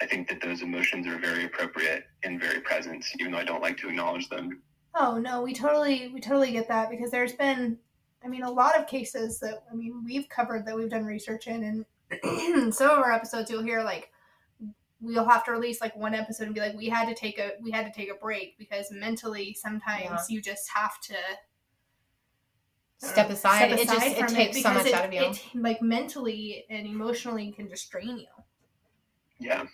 [0.00, 3.62] I think that those emotions are very appropriate and very present, even though I don't
[3.62, 4.62] like to acknowledge them.
[4.94, 7.78] Oh no, we totally we totally get that because there's been
[8.24, 11.46] I mean a lot of cases that I mean we've covered that we've done research
[11.46, 14.10] in and some of our episodes you'll hear like
[15.00, 17.52] we'll have to release like one episode and be like we had to take a
[17.62, 20.18] we had to take a break because mentally sometimes Yeah.
[20.28, 21.14] you just have to
[23.00, 23.70] I don't Step aside.
[23.72, 25.20] It just- it from takes so much it- out of you.
[25.20, 28.26] It, like mentally and emotionally can just drain you.
[29.38, 29.66] Yeah.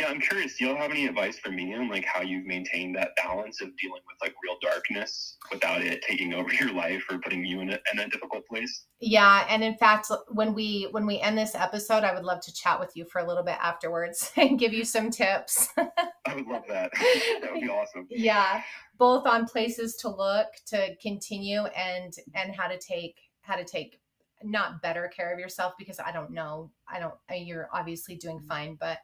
[0.00, 0.56] Yeah, I'm curious.
[0.56, 3.76] Do you have any advice for me on like how you've maintained that balance of
[3.76, 7.70] dealing with like real darkness without it taking over your life or putting you in
[7.70, 8.84] a, in a difficult place?
[9.00, 12.54] Yeah, and in fact, when we when we end this episode, I would love to
[12.54, 15.68] chat with you for a little bit afterwards and give you some tips.
[15.76, 16.92] I would love that.
[17.40, 18.06] that would be awesome.
[18.08, 18.62] yeah,
[18.98, 24.00] both on places to look to continue and and how to take how to take
[24.44, 26.70] not better care of yourself because I don't know.
[26.88, 28.46] I don't I- you're obviously doing mm-hmm.
[28.46, 28.98] fine, but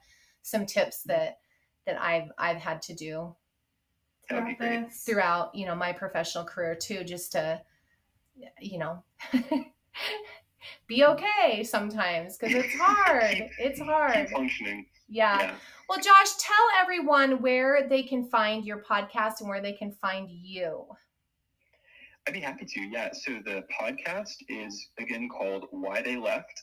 [0.45, 1.39] some tips that
[1.87, 3.35] that I've I've had to do
[4.31, 5.03] That would be throughout this.
[5.03, 7.61] throughout you know my professional career too just to
[8.61, 9.03] you know
[10.87, 14.87] be okay sometimes because it's hard it's hard functioning.
[15.09, 15.55] yeah Yeah.
[15.89, 20.31] well josh tell everyone where they can find your podcast and where they can find
[20.31, 20.85] you
[22.27, 22.81] I'd be happy to.
[22.81, 23.11] Yeah.
[23.13, 26.63] So the podcast is again called Why They Left,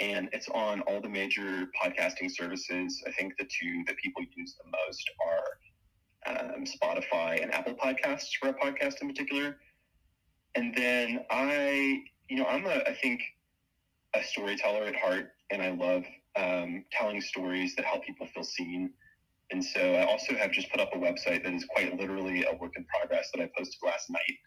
[0.00, 3.02] and it's on all the major podcasting services.
[3.06, 5.58] I think the two that people use the most are
[6.26, 9.56] um, Spotify and Apple Podcasts for a podcast in particular.
[10.54, 13.20] And then I, you know, I'm a, I think,
[14.14, 16.04] a storyteller at heart, and I love
[16.36, 18.92] um, telling stories that help people feel seen.
[19.50, 22.56] And so I also have just put up a website that is quite literally a
[22.56, 24.38] work in progress that I posted last night.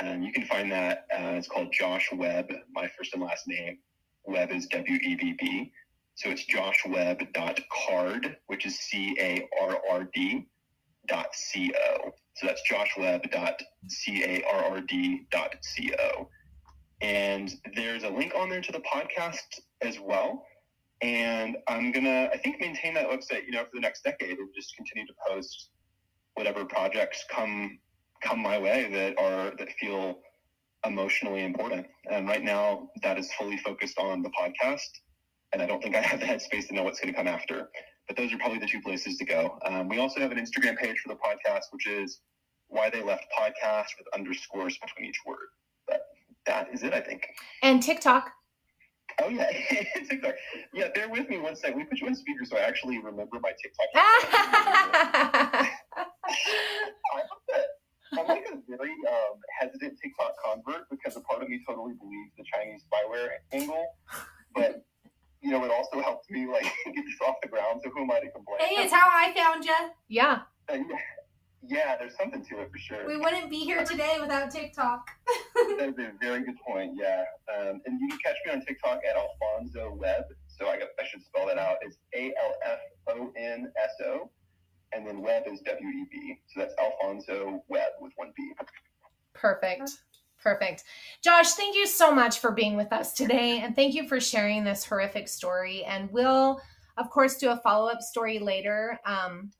[0.00, 1.06] Um, you can find that.
[1.12, 3.78] Uh, it's called Josh Webb, my first and last name.
[4.24, 5.72] Webb is W E B B.
[6.14, 10.46] So it's joshwebb.carrd, which is C A R R D
[11.08, 12.12] dot C O.
[12.34, 16.28] So that's joshwebb.c-a-r-r-d dot C-O.
[17.00, 20.44] And there's a link on there to the podcast as well.
[21.02, 24.48] And I'm gonna, I think, maintain that website, you know, for the next decade and
[24.54, 25.68] just continue to post
[26.34, 27.78] whatever projects come
[28.22, 30.20] come my way that are that feel
[30.86, 31.86] emotionally important.
[32.10, 34.88] And right now, that is fully focused on the podcast.
[35.52, 37.68] And I don't think I have the headspace to know what's going to come after.
[38.08, 39.58] But those are probably the two places to go.
[39.66, 42.20] Um, we also have an Instagram page for the podcast, which is
[42.68, 45.48] Why They Left Podcast with underscores between each word.
[45.86, 46.02] But
[46.46, 47.22] that is it, I think.
[47.62, 48.30] and tiktok
[49.20, 49.46] Oh yeah,
[50.08, 50.34] TikTok.
[50.72, 51.74] Yeah, bear with me one sec.
[51.74, 53.88] We put you on speaker so I actually remember my TikTok.
[58.32, 61.60] I'm a- I'm like a very um, hesitant TikTok convert because a part of me
[61.66, 63.86] totally believes the Chinese spyware angle,
[64.54, 64.84] but
[65.40, 67.80] you know it also helped me like get this off the ground.
[67.84, 68.58] So who am I to complain?
[68.60, 69.74] Hey, it's how I found you.
[70.08, 70.96] yeah Uh, yeah,
[71.66, 73.06] yeah, there's something to it for sure.
[73.06, 75.08] We wouldn't be here today without TikTok.
[75.78, 76.92] That is a very good point.
[76.96, 77.24] Yeah,
[77.56, 80.24] um, and you can catch me on TikTok at Alfonso Web.
[80.48, 81.76] So I, got, I should spell that out.
[81.82, 82.78] It's A L F
[83.08, 84.30] O N S O,
[84.94, 86.38] and then Webb is W E B.
[86.54, 88.52] So that's Alfonso Web with one B.
[89.34, 89.90] Perfect.
[90.42, 90.84] Perfect.
[91.22, 93.60] Josh, thank you so much for being with us today.
[93.60, 95.84] And thank you for sharing this horrific story.
[95.84, 96.60] And we'll,
[96.96, 99.52] of course, do a follow up story later, um,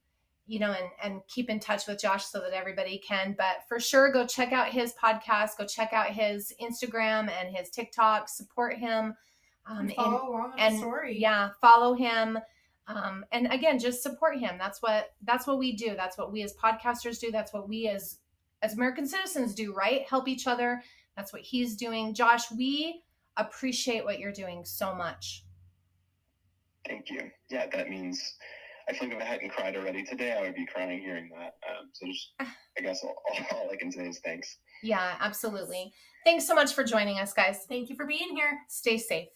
[0.47, 3.37] you know, and, and keep in touch with Josh so that everybody can.
[3.39, 7.71] But for sure, go check out his podcast, go check out his Instagram and his
[7.71, 9.15] TikTok, support him.
[9.65, 11.21] Um, in, follow along and the story.
[11.21, 12.37] yeah follow him
[12.87, 14.57] um, and again just support him.
[14.59, 15.95] That's what that's what we do.
[15.97, 17.31] That's what we as podcasters do.
[17.31, 18.19] That's what we as
[18.63, 20.09] as american citizens do right?
[20.09, 20.83] Help each other.
[21.17, 22.15] That's what he's doing.
[22.15, 23.03] Josh we
[23.37, 25.45] appreciate what you're doing so much.
[26.87, 27.31] Thank you.
[27.49, 28.21] Yeah, that means
[28.89, 31.55] I like if I hadn't cried already today, I would be crying hearing that.
[31.69, 33.15] Um, so just, I guess all,
[33.53, 34.59] all I can say is thanks.
[34.83, 35.93] yeah absolutely.
[36.25, 37.65] Thanks so much for joining us guys.
[37.69, 38.59] Thank you for being here.
[38.69, 39.29] stay safe